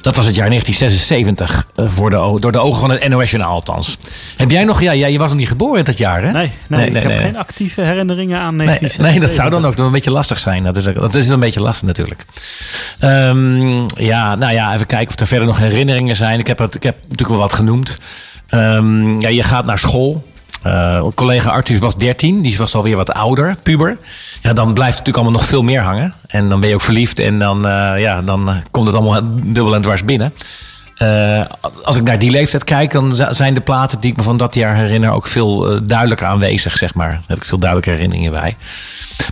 Dat 0.00 0.16
was 0.16 0.26
het 0.26 0.34
jaar 0.34 0.48
1976, 0.48 1.66
eh, 1.74 1.84
voor 1.88 2.10
de, 2.10 2.36
door 2.40 2.52
de 2.52 2.58
ogen 2.58 2.80
van 2.80 2.90
het 2.90 3.08
NOS 3.08 3.30
Journaal 3.30 3.52
althans. 3.52 3.98
Heb 4.36 4.50
jij 4.50 4.64
nog, 4.64 4.80
ja, 4.80 4.92
ja, 4.92 5.06
je 5.06 5.18
was 5.18 5.28
nog 5.28 5.38
niet 5.38 5.48
geboren 5.48 5.78
in 5.78 5.84
dat 5.84 5.98
jaar 5.98 6.22
hè? 6.22 6.32
Nee, 6.32 6.50
nee, 6.66 6.86
ik 6.86 7.02
heb 7.02 7.18
geen 7.18 7.36
actieve 7.36 7.80
herinneringen 7.80 8.38
aan 8.38 8.56
Nee, 8.56 8.66
1976. 8.66 9.10
nee, 9.10 9.20
dat 9.20 9.30
zou 9.30 9.50
dan 9.50 9.64
ook 9.64 9.86
een 9.86 9.92
beetje 9.92 10.10
lastig 10.10 10.38
zijn. 10.38 10.62
Dat 10.62 10.76
is, 10.76 10.84
dat 10.84 11.14
is 11.14 11.28
een 11.28 11.40
beetje 11.40 11.62
lastig 11.62 11.86
natuurlijk. 11.86 12.24
Ehm, 12.98 14.02
ja, 14.04 14.34
nou 14.34 14.52
ja, 14.52 14.74
even 14.74 14.86
kijken 14.86 15.08
of 15.14 15.20
er 15.20 15.26
verder 15.26 15.46
nog 15.46 15.58
herinneringen 15.58 16.16
zijn. 16.16 16.38
Ik 16.38 16.46
heb, 16.46 16.58
het, 16.58 16.74
ik 16.74 16.82
heb 16.82 16.96
natuurlijk 17.02 17.28
wel 17.28 17.38
wat 17.38 17.52
genoemd. 17.52 17.98
Ehm, 18.48 19.20
ja, 19.20 19.28
je 19.28 19.42
gaat 19.42 19.64
naar 19.64 19.78
school. 19.78 20.28
Eh, 20.62 21.04
collega 21.14 21.50
Arthur 21.50 21.78
was 21.78 21.96
13, 21.96 22.40
die 22.40 22.56
was 22.56 22.74
alweer 22.74 22.96
wat 22.96 23.12
ouder, 23.12 23.56
puber. 23.62 23.98
Ja, 24.42 24.52
dan 24.52 24.74
blijft 24.74 24.98
het 24.98 25.06
natuurlijk 25.06 25.16
allemaal 25.16 25.40
nog 25.40 25.48
veel 25.48 25.62
meer 25.62 25.80
hangen. 25.80 26.14
En 26.26 26.48
dan 26.48 26.60
ben 26.60 26.68
je 26.68 26.74
ook 26.74 26.80
verliefd 26.80 27.18
en 27.18 27.38
dan, 27.38 27.66
eh, 27.66 28.00
ja, 28.00 28.22
dan 28.22 28.48
eh, 28.48 28.56
komt 28.70 28.86
het 28.86 28.96
allemaal 28.96 29.20
dubbel 29.42 29.74
en 29.74 29.82
dwars 29.82 30.04
binnen. 30.04 30.34
Eh, 30.96 31.44
als 31.82 31.96
ik 31.96 32.02
naar 32.02 32.18
die 32.18 32.30
leeftijd 32.30 32.64
kijk, 32.64 32.92
dan 32.92 33.14
zijn 33.14 33.54
de 33.54 33.60
platen 33.60 34.00
die 34.00 34.10
ik 34.10 34.16
me 34.16 34.22
van 34.22 34.36
dat 34.36 34.54
jaar 34.54 34.76
herinner 34.76 35.10
ook 35.10 35.26
veel 35.26 35.86
duidelijker 35.86 36.26
aanwezig, 36.26 36.78
zeg 36.78 36.94
maar. 36.94 37.10
Daar 37.10 37.22
heb 37.26 37.36
ik 37.36 37.44
veel 37.44 37.58
duidelijke 37.58 37.90
herinneringen 37.90 38.32
bij. 38.32 38.56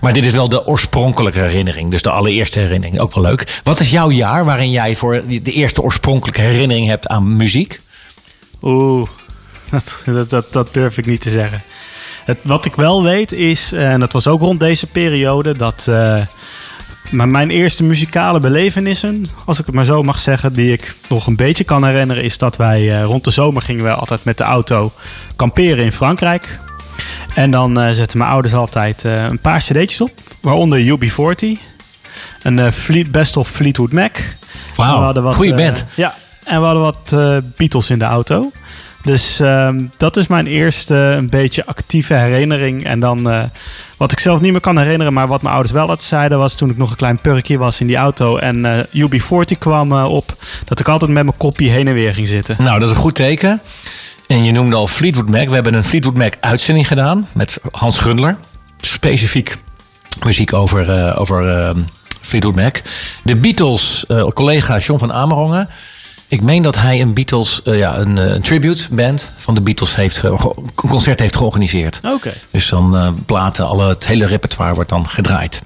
Maar 0.01 0.13
dit 0.13 0.25
is 0.25 0.33
wel 0.33 0.49
de 0.49 0.67
oorspronkelijke 0.67 1.39
herinnering, 1.39 1.91
dus 1.91 2.03
de 2.03 2.11
allereerste 2.11 2.59
herinnering. 2.59 3.01
Ook 3.01 3.15
wel 3.15 3.25
leuk. 3.25 3.61
Wat 3.65 3.81
is 3.81 3.91
jouw 3.91 4.11
jaar 4.11 4.45
waarin 4.45 4.71
jij 4.71 4.97
voor 4.97 5.23
de 5.29 5.53
eerste 5.53 5.83
oorspronkelijke 5.83 6.41
herinnering 6.41 6.87
hebt 6.87 7.07
aan 7.07 7.37
muziek? 7.37 7.81
Oeh, 8.63 9.09
dat, 10.05 10.29
dat, 10.29 10.53
dat 10.53 10.75
durf 10.75 10.99
ik 10.99 11.07
niet 11.07 11.21
te 11.21 11.31
zeggen. 11.31 11.63
Het, 12.29 12.41
wat 12.43 12.65
ik 12.65 12.75
wel 12.75 13.03
weet 13.03 13.33
is, 13.33 13.73
en 13.73 14.01
dat 14.01 14.13
was 14.13 14.27
ook 14.27 14.41
rond 14.41 14.61
deze 14.61 14.87
periode, 14.87 15.57
dat 15.57 15.87
eh, 15.89 16.21
maar 17.11 17.29
mijn 17.29 17.51
eerste 17.51 17.85
muzikale 17.85 18.41
belevenissen, 18.41 19.27
als 19.45 19.59
ik 19.59 19.67
het 19.67 19.75
maar 19.75 19.85
zo 19.85 20.03
mag 20.03 20.19
zeggen, 20.19 20.53
die 20.53 20.73
ik 20.73 20.97
nog 21.09 21.27
een 21.27 21.37
beetje 21.37 21.65
kan 21.65 21.85
herinneren, 21.85 22.23
is 22.23 22.39
dat 22.39 22.57
wij 22.57 22.97
eh, 22.97 23.05
rond 23.05 23.25
de 23.25 23.31
zomer 23.31 23.63
gingen 23.63 23.85
we 23.85 23.91
altijd 23.91 24.25
met 24.25 24.39
de 24.39 24.45
auto 24.45 24.93
kamperen 25.37 25.85
in 25.85 25.93
Frankrijk. 25.93 26.61
En 27.35 27.51
dan 27.51 27.81
eh, 27.81 27.91
zetten 27.91 28.19
mijn 28.19 28.31
ouders 28.31 28.55
altijd 28.55 29.03
een 29.05 29.41
paar 29.41 29.59
cd'tjes 29.59 30.01
op, 30.01 30.11
waaronder 30.41 30.81
UB40, 30.81 31.59
een 32.43 32.73
Fleet, 32.73 33.13
Best 33.13 33.37
of 33.37 33.49
Fleetwood 33.49 33.93
Mac. 33.93 34.17
Wauw, 34.77 35.15
eh, 35.15 35.57
band. 35.57 35.85
ja, 35.95 36.15
en 36.45 36.61
we 36.61 36.67
hadden 36.67 36.83
wat 36.83 37.15
Beatles 37.57 37.91
in 37.91 37.99
de 37.99 38.05
auto. 38.05 38.51
Dus 39.03 39.41
ehm, 39.41 39.85
dat 39.97 40.17
is 40.17 40.27
mijn 40.27 40.47
eerste 40.47 40.95
een 40.95 41.29
beetje 41.29 41.67
actieve 41.67 42.15
herinnering. 42.15 42.85
En 42.85 43.01
dan 43.01 43.31
eh, 43.31 43.43
wat 43.99 44.13
ik 44.13 44.19
zelf 44.19 44.41
niet 44.41 44.53
meer 44.53 44.61
kan 44.61 44.79
herinneren, 44.79 45.13
maar 45.13 45.29
wat 45.29 45.43
mijn 45.43 45.55
ouders 45.55 45.75
wel 45.75 45.89
altijd 45.89 46.03
zeiden, 46.03 46.39
was 46.39 46.55
toen 46.55 46.71
ik 46.71 46.77
nog 46.77 46.91
een 46.91 46.97
klein 46.97 47.19
purkje 47.19 47.59
was 47.59 47.81
in 47.81 47.87
die 47.87 47.97
auto 47.97 48.37
en 48.37 48.65
eh, 48.65 49.07
UB40 49.07 49.59
kwam 49.59 49.93
eh, 49.93 50.05
op, 50.05 50.37
dat 50.65 50.81
ik 50.81 50.89
altijd 50.89 51.11
met 51.11 51.25
mijn 51.25 51.37
kopje 51.37 51.69
heen 51.69 51.89
en 51.89 51.95
weer 51.95 52.15
ging 52.15 52.29
zitten. 52.29 52.57
Nou, 52.59 52.79
dat 52.79 52.89
is 52.89 52.95
een 52.95 53.01
goed 53.01 53.15
teken. 53.15 53.61
En 54.27 54.45
je 54.45 54.53
noemde 54.53 54.77
al 54.77 54.87
Fleetwood 54.87 55.29
Mac. 55.29 55.49
We 55.49 55.55
hebben 55.55 55.75
een 55.75 55.85
Fleetwood 55.85 56.15
Mac 56.15 56.35
uitzending 56.41 56.87
gedaan 56.87 57.29
met 57.33 57.59
Hans 57.71 57.99
Gundler. 57.99 58.37
Specifiek 58.81 59.57
muziek 60.25 60.53
over, 60.53 61.17
over 61.17 61.49
eh, 61.49 61.71
Fleetwood 62.21 62.55
Mac. 62.55 62.81
De 63.23 63.37
Beatles, 63.37 64.05
collega 64.35 64.79
John 64.79 64.99
van 64.99 65.13
Amerongen. 65.13 65.69
Ik 66.29 66.43
meen 66.43 66.63
dat 66.63 66.77
hij 66.79 67.01
een 67.01 67.15
Beatles, 67.15 67.63
eh, 67.63 67.79
ja, 67.79 67.97
een, 67.99 68.19
eh, 68.19 68.25
een 68.35 68.43
tribute 68.43 68.87
band 68.95 69.33
van 69.37 69.55
de 69.55 69.61
Beatles 69.61 69.97
heeft, 69.97 70.19
ge- 70.19 70.29
een 70.57 70.75
concert 70.75 71.21
heeft 71.21 71.37
georganiseerd. 71.37 72.01
Oké. 72.05 72.33
Dus 72.51 72.69
dan 72.69 72.97
eh, 72.97 73.09
platen, 73.27 73.67
alle, 73.67 73.89
het 73.89 74.07
hele 74.07 74.27
repertoire 74.27 74.75
wordt 74.75 74.91
dan 74.91 75.09
gedraaid. 75.09 75.63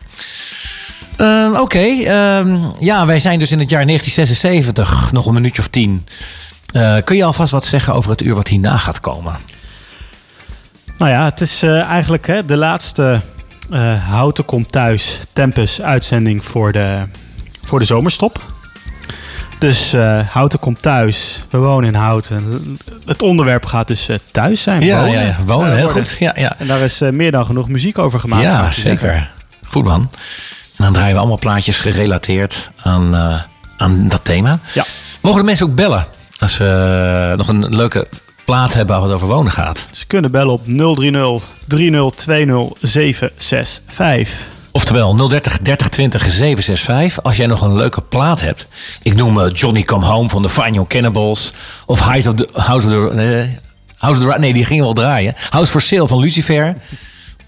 Ehm, 1.17 1.55
Oké, 1.55 1.79
ehm, 1.79 2.59
ja, 2.81 3.07
wij 3.07 3.19
zijn 3.21 3.39
dus 3.39 3.51
in 3.53 3.59
het 3.59 3.71
jaar 3.71 3.85
1976, 3.87 5.13
nog 5.13 5.27
een 5.27 5.35
minuutje 5.35 5.61
of 5.63 5.69
tien. 5.69 6.07
Eh, 6.73 6.97
kun 7.05 7.17
je 7.17 7.25
alvast 7.25 7.53
wat 7.53 7.65
zeggen 7.65 7.95
over 7.95 8.11
het 8.11 8.23
uur 8.23 8.35
wat 8.35 8.49
hierna 8.49 8.77
gaat 8.77 9.01
komen? 9.01 9.37
Nou 10.99 11.11
ja, 11.11 11.25
het 11.25 11.41
is 11.41 11.63
eh, 11.63 11.81
eigenlijk 11.83 12.27
hè, 12.27 12.45
de 12.45 12.57
laatste 12.57 13.21
eh 13.71 14.05
Houten 14.09 14.45
komt 14.45 14.73
thuis 14.73 15.19
Tempus 15.33 15.81
uitzending 15.81 16.45
voor 16.45 16.73
de, 16.73 17.03
voor 17.63 17.79
de 17.79 17.85
zomerstop. 17.85 18.43
Dus 19.63 19.93
eh, 19.93 20.19
Houten 20.29 20.59
komt 20.59 20.83
thuis. 20.83 21.43
We 21.51 21.59
wonen 21.59 21.89
in 21.89 21.95
Houten. 21.95 22.61
Het 23.07 23.23
onderwerp 23.23 23.67
gaat 23.67 23.87
dus 23.87 24.09
eh, 24.09 24.17
thuis 24.31 24.63
zijn. 24.63 24.81
Ja, 24.85 25.05
ja, 25.05 25.21
ja, 25.21 25.37
wonen, 25.47 25.69
Eh, 25.71 25.75
heel 25.75 25.85
worden. 25.85 26.03
goed. 26.07 26.17
Ja, 26.19 26.33
ja. 26.37 26.55
En 26.59 26.67
daar 26.67 26.81
is 26.81 26.99
meer 27.11 27.31
dan 27.31 27.47
genoeg 27.47 27.69
muziek 27.69 27.99
over 27.99 28.21
gemaakt. 28.21 28.43
ja 28.43 28.63
zeggen. 28.73 28.83
zeker. 28.83 29.31
Goed 29.67 29.85
man. 29.85 30.01
En 30.77 30.85
dan 30.85 30.93
draaien 30.93 31.13
we 31.13 31.19
allemaal 31.19 31.39
plaatjes 31.39 31.81
gerelateerd 31.81 32.71
aan, 32.83 33.15
aan 33.77 34.09
dat 34.09 34.25
thema. 34.25 34.59
Ja. 34.75 34.85
Mogen 35.21 35.39
de 35.39 35.45
mensen 35.47 35.67
ook 35.67 35.75
bellen 35.75 36.07
als 36.39 36.55
ze 36.55 37.35
nog 37.37 37.49
een 37.49 37.75
leuke 37.77 38.07
plaat 38.45 38.73
hebben 38.73 39.01
wat 39.01 39.13
over 39.13 39.27
wonen 39.29 39.53
gaat? 39.53 39.87
Ze 39.91 40.07
kunnen 40.07 40.31
bellen 40.31 40.53
op 40.53 40.65
030 40.67 41.43
3020 41.67 42.73
765. 42.81 44.51
Oftewel 44.73 45.29
030 45.29 45.59
30 45.59 45.89
20 45.89 46.23
765. 46.23 47.23
Als 47.23 47.37
jij 47.37 47.47
nog 47.47 47.63
een 47.63 47.77
leuke 47.77 48.01
plaat 48.01 48.41
hebt. 48.41 48.67
Ik 49.03 49.15
noem 49.15 49.41
eh, 49.41 49.55
Johnny 49.55 49.83
Come 49.83 50.07
Home 50.07 50.29
van 50.29 50.43
de 50.43 50.49
Young 50.73 50.89
Cannibals. 50.89 51.53
Of 51.87 52.01
House 52.01 52.29
of 52.29 52.35
the... 52.35 52.49
House 52.53 52.87
of 52.87 52.93
the 52.93 53.23
eh, 53.23 53.49
House 53.97 54.21
of 54.21 54.33
the 54.33 54.39
nee, 54.39 54.53
die 54.53 54.65
gingen 54.65 54.85
wel 54.85 54.93
draaien. 54.93 55.35
House 55.51 55.71
for 55.71 55.81
Sale 55.81 56.09
van 56.09 56.19
Lucifer. 56.19 56.77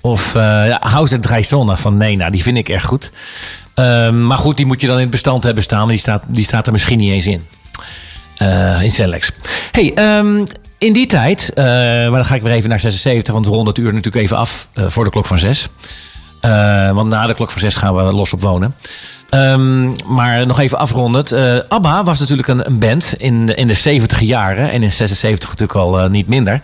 Of 0.01 0.35
ja, 0.35 0.81
House 0.81 1.14
at 1.14 1.22
Drijzonna 1.22 1.77
van 1.77 1.97
Nena. 1.97 2.31
Die 2.31 2.43
vind 2.43 2.57
ik 2.57 2.68
erg 2.68 2.85
goed. 2.85 3.11
Ehm, 3.75 4.27
maar 4.27 4.39
goed, 4.39 4.57
die 4.57 4.66
moet 4.66 4.81
je 4.81 4.87
dan 4.87 4.97
in 4.97 5.03
het 5.03 5.11
bestand 5.11 5.45
hebben 5.45 5.62
staan. 5.62 5.89
Die 5.89 5.99
staat, 5.99 6.22
die 6.27 6.45
staat 6.45 6.66
er 6.66 6.72
misschien 6.72 6.99
niet 6.99 7.12
eens 7.12 7.27
in. 7.27 7.43
In 8.83 8.91
Selex. 8.91 9.31
Hey, 9.72 9.93
ehm, 9.95 10.45
in 10.79 10.93
die 10.93 11.07
tijd, 11.07 11.53
maar 11.55 12.11
dan 12.11 12.25
ga 12.25 12.35
ik 12.35 12.43
weer 12.43 12.53
even 12.53 12.68
naar 12.68 12.81
76, 12.81 13.33
want 13.33 13.47
we 13.47 13.53
ronden 13.53 13.75
het 13.75 13.83
uur 13.83 13.95
natuurlijk 13.95 14.25
even 14.25 14.37
af 14.37 14.68
voor 14.75 15.05
de 15.05 15.11
klok 15.11 15.27
van 15.27 15.39
6. 15.39 15.68
Eh, 16.45 16.91
want 16.91 17.09
na 17.09 17.27
de 17.27 17.35
klok 17.35 17.51
van 17.51 17.61
zes 17.61 17.77
gaan 17.77 17.95
we 17.95 18.03
los 18.03 18.33
op 18.33 18.43
wonen. 18.43 18.75
Ehm, 19.31 19.93
maar 20.07 20.47
nog 20.47 20.61
even 20.61 20.79
afrondend. 20.79 21.33
Eh, 21.33 21.59
ABBA 21.69 22.03
was 22.03 22.19
natuurlijk 22.19 22.49
een, 22.49 22.67
een 22.67 22.79
band 22.79 23.15
in, 23.19 23.47
de, 23.47 23.55
in 23.55 23.67
de 23.67 23.75
70 23.75 24.21
jaren. 24.21 24.71
En 24.71 24.83
in 24.83 24.93
76 24.93 25.49
natuurlijk 25.49 25.79
al 25.79 26.01
eh, 26.01 26.11
niet 26.11 26.29
minder. 26.29 26.61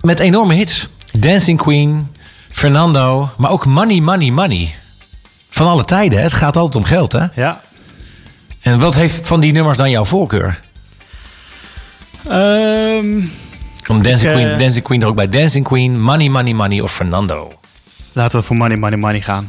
Met 0.00 0.18
enorme 0.18 0.54
hits. 0.54 0.88
Dancing 1.18 1.58
Queen, 1.58 2.14
Fernando. 2.50 3.30
Maar 3.36 3.50
ook 3.50 3.66
Money, 3.66 4.00
Money, 4.00 4.30
Money. 4.30 4.74
Van 5.50 5.66
alle 5.66 5.84
tijden. 5.84 6.22
Het 6.22 6.32
gaat 6.32 6.56
altijd 6.56 6.76
om 6.76 6.84
geld, 6.84 7.12
hè? 7.12 7.26
Ja. 7.34 7.60
En 8.60 8.78
wat 8.78 8.94
heeft 8.94 9.26
van 9.26 9.40
die 9.40 9.52
nummers 9.52 9.76
dan 9.76 9.90
jouw 9.90 10.04
voorkeur? 10.04 10.60
Um, 12.30 13.32
Dancing, 13.86 14.32
Queen, 14.32 14.58
Dancing 14.58 14.84
Queen 14.84 15.02
er 15.02 15.08
ook 15.08 15.14
bij. 15.14 15.28
Dancing 15.28 15.64
Queen, 15.64 16.02
Money, 16.02 16.28
Money, 16.28 16.52
Money 16.52 16.80
of 16.80 16.92
Fernando. 16.92 17.52
Laten 18.14 18.38
we 18.38 18.44
voor 18.44 18.56
Money, 18.56 18.76
Money, 18.76 18.98
Money 18.98 19.20
gaan. 19.20 19.48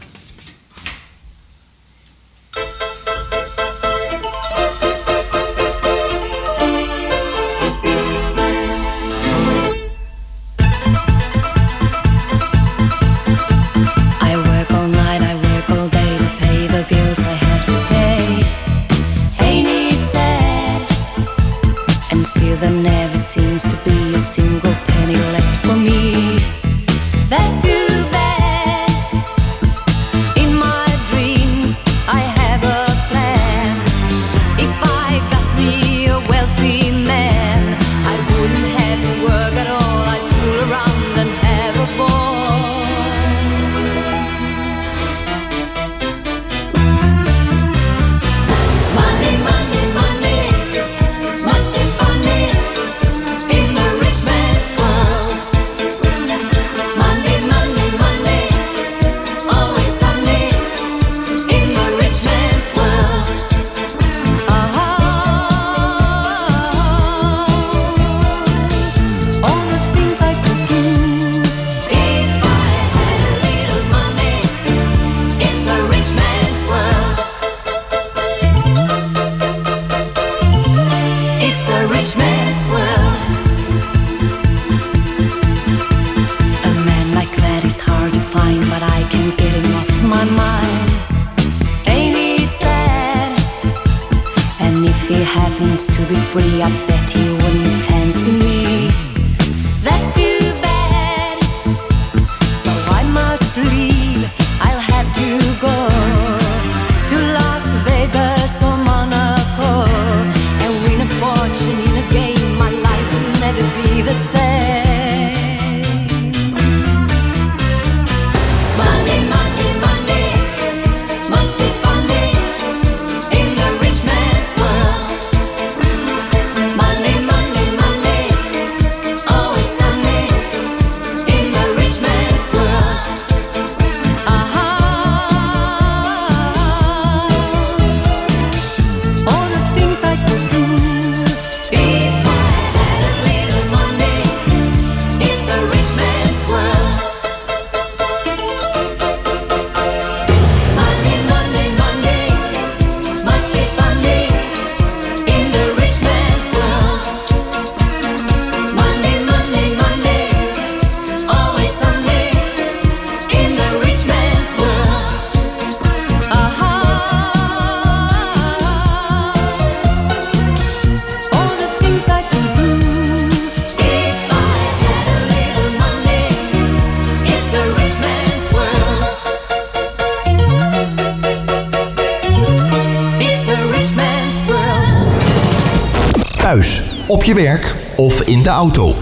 je 187.26 187.34
werk 187.34 187.76
of 187.96 188.22
in 188.22 188.44
de 188.44 188.50
auto. 188.50 188.96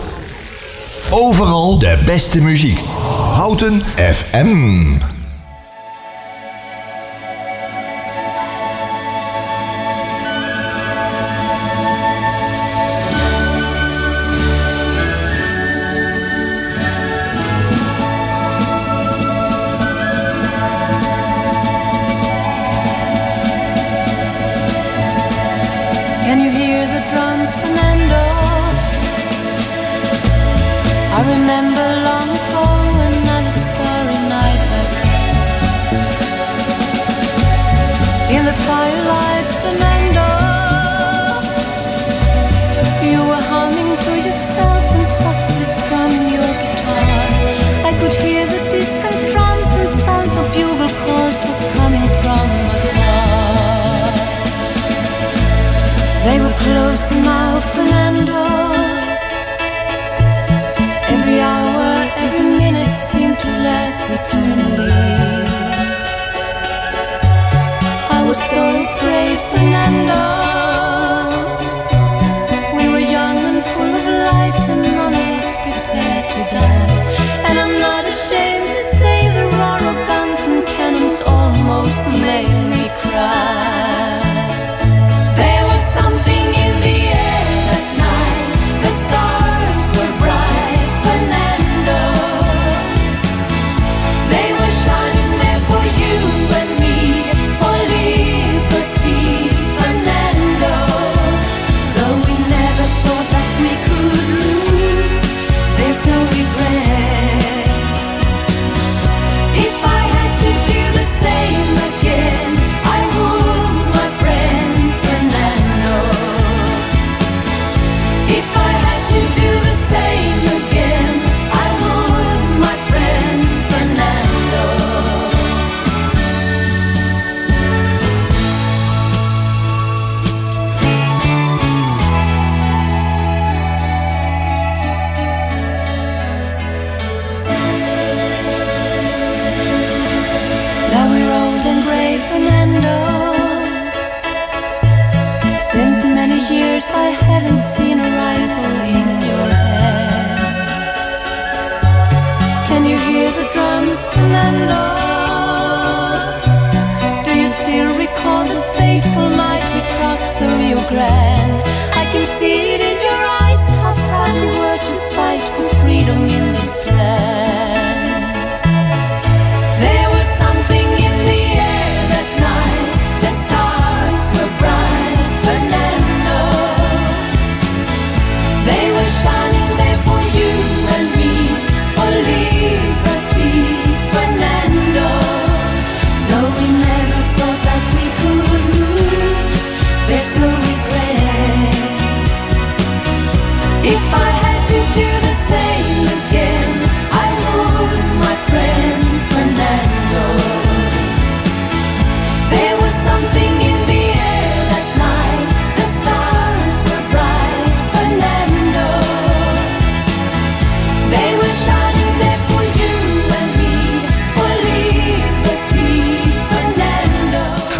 Overal 1.10 1.80
de 1.80 1.98
beste 2.06 2.42
muziek. 2.42 2.80
Houten 3.34 3.82
FM. 3.96 5.13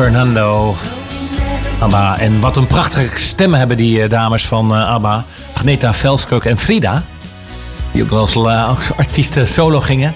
Fernando. 0.04 0.76
ABBA. 1.80 2.18
En 2.20 2.40
wat 2.40 2.58
een 2.58 2.68
prachtige 2.68 3.20
stemmen 3.20 3.60
hebben 3.60 3.78
die 3.78 4.02
eh, 4.02 4.10
dames 4.10 4.46
van 4.46 4.76
eh, 4.76 4.88
ABBA. 4.88 5.26
Agneta 5.54 5.94
Velskok 5.94 6.46
en 6.46 6.58
Frida. 6.58 7.04
Die 7.92 8.04
ook 8.04 8.10
wel 8.10 8.20
als 8.20 8.36
eh, 8.36 8.68
als 8.68 8.98
artiesten 8.98 9.48
solo 9.48 9.80
gingen. 9.80 10.14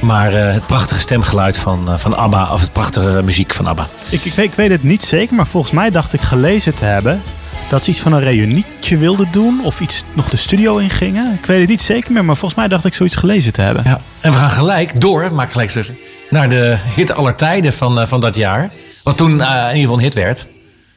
Maar 0.00 0.32
het 0.32 0.66
prachtige 0.66 1.00
stemgeluid 1.00 1.56
van, 1.56 1.98
van 1.98 2.16
ABBA. 2.16 2.52
Of 2.52 2.60
het 2.60 2.72
prachtige 2.72 3.22
muziek 3.22 3.54
van 3.54 3.66
ABBA. 3.66 3.88
Ik, 4.08 4.24
ik, 4.24 4.34
weet, 4.34 4.46
ik 4.46 4.54
weet 4.54 4.70
het 4.70 4.82
niet 4.82 5.02
zeker, 5.02 5.34
maar 5.34 5.46
volgens 5.46 5.72
mij 5.72 5.90
dacht 5.90 6.12
ik 6.12 6.20
gelezen 6.20 6.74
te 6.74 6.84
hebben 6.84 7.22
dat 7.68 7.84
ze 7.84 7.90
iets 7.90 8.00
van 8.00 8.12
een 8.12 8.20
reunietje 8.20 8.96
wilden 8.96 9.28
doen 9.30 9.60
of 9.64 9.80
iets 9.80 10.04
nog 10.12 10.28
de 10.28 10.36
studio 10.36 10.76
in 10.76 10.90
gingen. 10.90 11.38
Ik 11.40 11.46
weet 11.46 11.60
het 11.60 11.68
niet 11.68 11.82
zeker 11.82 12.12
meer, 12.12 12.24
maar 12.24 12.36
volgens 12.36 12.60
mij 12.60 12.68
dacht 12.68 12.84
ik 12.84 12.94
zoiets 12.94 13.16
gelezen 13.16 13.52
te 13.52 13.60
hebben. 13.60 13.82
Ja. 13.84 14.00
En 14.20 14.32
we 14.32 14.38
gaan 14.38 14.50
gelijk 14.50 15.00
door, 15.00 15.34
maak 15.34 15.50
gelijk 15.50 15.72
dus, 15.72 15.90
naar 16.30 16.48
de 16.48 16.76
hit 16.94 17.14
aller 17.14 17.34
tijden 17.34 17.72
van, 17.72 18.08
van 18.08 18.20
dat 18.20 18.36
jaar. 18.36 18.70
Wat 19.04 19.16
toen 19.16 19.40
eh, 19.40 19.48
in 19.48 19.66
ieder 19.66 19.80
geval 19.80 19.96
een 19.96 20.02
hit 20.02 20.14
werd. 20.14 20.46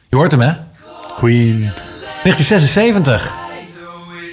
Je 0.08 0.16
hoort 0.16 0.30
hem, 0.30 0.40
hè? 0.40 0.52
Queen 1.16 1.70
1976. 2.22 3.34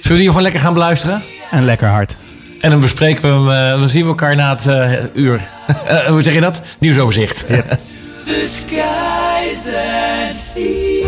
we 0.02 0.16
die 0.16 0.26
gewoon 0.26 0.42
lekker 0.42 0.60
gaan 0.60 0.74
beluisteren? 0.74 1.22
en 1.50 1.64
lekker 1.64 1.88
hard. 1.88 2.16
En 2.60 2.70
dan 2.70 2.80
bespreken 2.80 3.22
we 3.22 3.28
hem, 3.28 3.72
eh, 3.72 3.78
dan 3.78 3.88
zien 3.88 4.02
we 4.02 4.08
elkaar 4.08 4.36
na 4.36 4.50
het 4.50 4.66
eh, 4.66 4.92
uur. 5.14 5.40
Hoe 6.08 6.22
zeg 6.22 6.34
je 6.34 6.40
dat? 6.40 6.62
Nieuwsoverzicht. 6.78 7.46
the 8.26 8.44
skies 8.44 9.72
and 9.74 10.34
sea. 10.34 11.06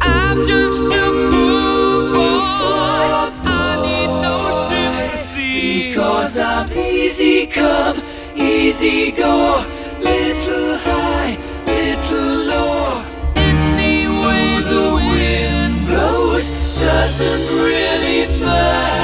I'm 0.00 0.46
just 0.46 0.80
a 0.80 1.10
poor 1.30 2.50
boy. 2.58 3.04
I 3.46 3.76
need 3.82 4.10
no 4.22 4.50
sympathy. 4.68 5.88
Because 5.88 6.38
I'm 6.40 6.72
easy 6.72 7.46
come, 7.46 8.02
easy 8.36 9.12
go. 9.12 9.62
Little 10.00 10.76
high, 10.78 11.36
little 11.66 12.46
low. 12.50 13.02
Any 13.36 14.06
way 14.06 14.60
the 14.72 14.86
wind 15.10 15.86
blows 15.86 16.46
doesn't 16.78 17.46
really 17.62 18.40
matter 18.40 19.03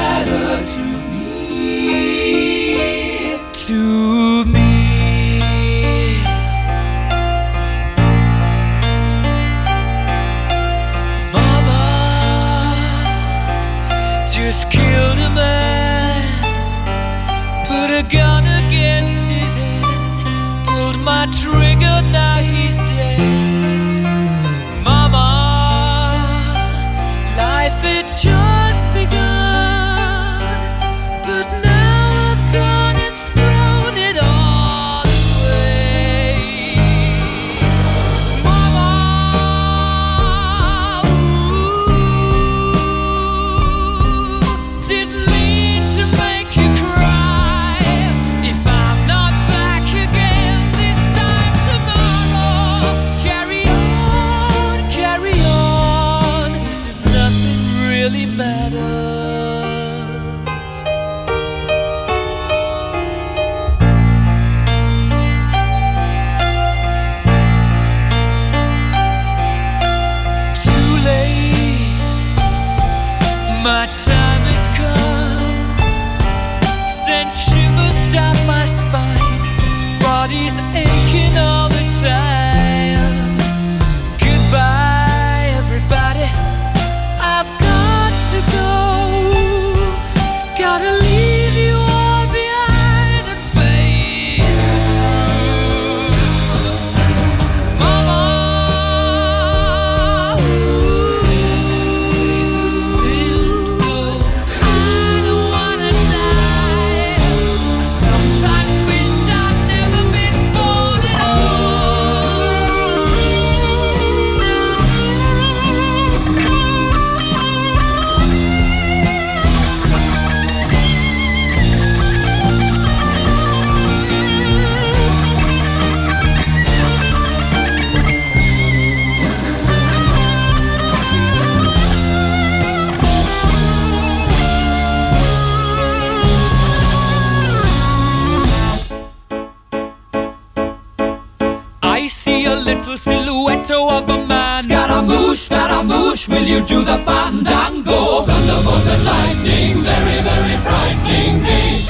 you 146.51 146.59
do 146.65 146.83
the 146.83 146.97
fandango? 147.05 148.19
Thunderbolt 148.27 148.87
and 148.93 149.05
lightning, 149.05 149.73
very, 149.87 150.17
very 150.29 150.57
frightening 150.67 151.41
me. 151.45 151.87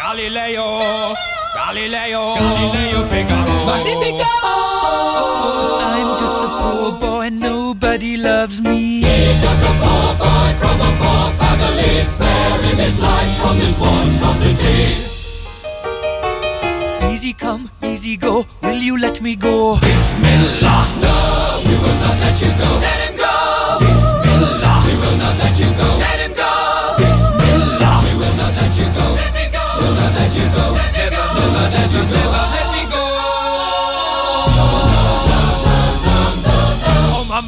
Galileo, 0.00 0.68
Galileo, 1.54 2.22
Galileo 2.40 3.00
Figaro. 3.12 3.56
Magnifico! 3.68 4.32
I'm 5.92 6.08
just 6.20 6.38
a 6.46 6.48
poor 6.60 6.88
boy, 6.98 7.28
nobody 7.28 8.16
loves 8.16 8.62
me. 8.62 9.02
He's 9.02 9.42
just 9.42 9.62
a 9.62 9.72
poor 9.82 10.08
boy 10.22 10.50
from 10.62 10.76
a 10.88 10.90
poor 11.02 11.26
family, 11.40 12.00
sparing 12.12 12.78
his 12.86 12.98
life 13.00 13.32
from 13.40 13.58
this 13.58 13.78
monstrosity. 13.78 14.80
Easy 17.12 17.32
come, 17.34 17.70
easy 17.82 18.16
go, 18.16 18.46
will 18.62 18.80
you 18.88 18.98
let 18.98 19.20
me 19.20 19.36
go? 19.36 19.76
Bismillah, 19.80 20.84
no, 21.02 21.14
we 21.66 21.74
will 21.82 21.98
not 22.04 22.16
let 22.24 22.40
you 22.40 22.52
go. 22.62 22.70
Let 22.80 23.03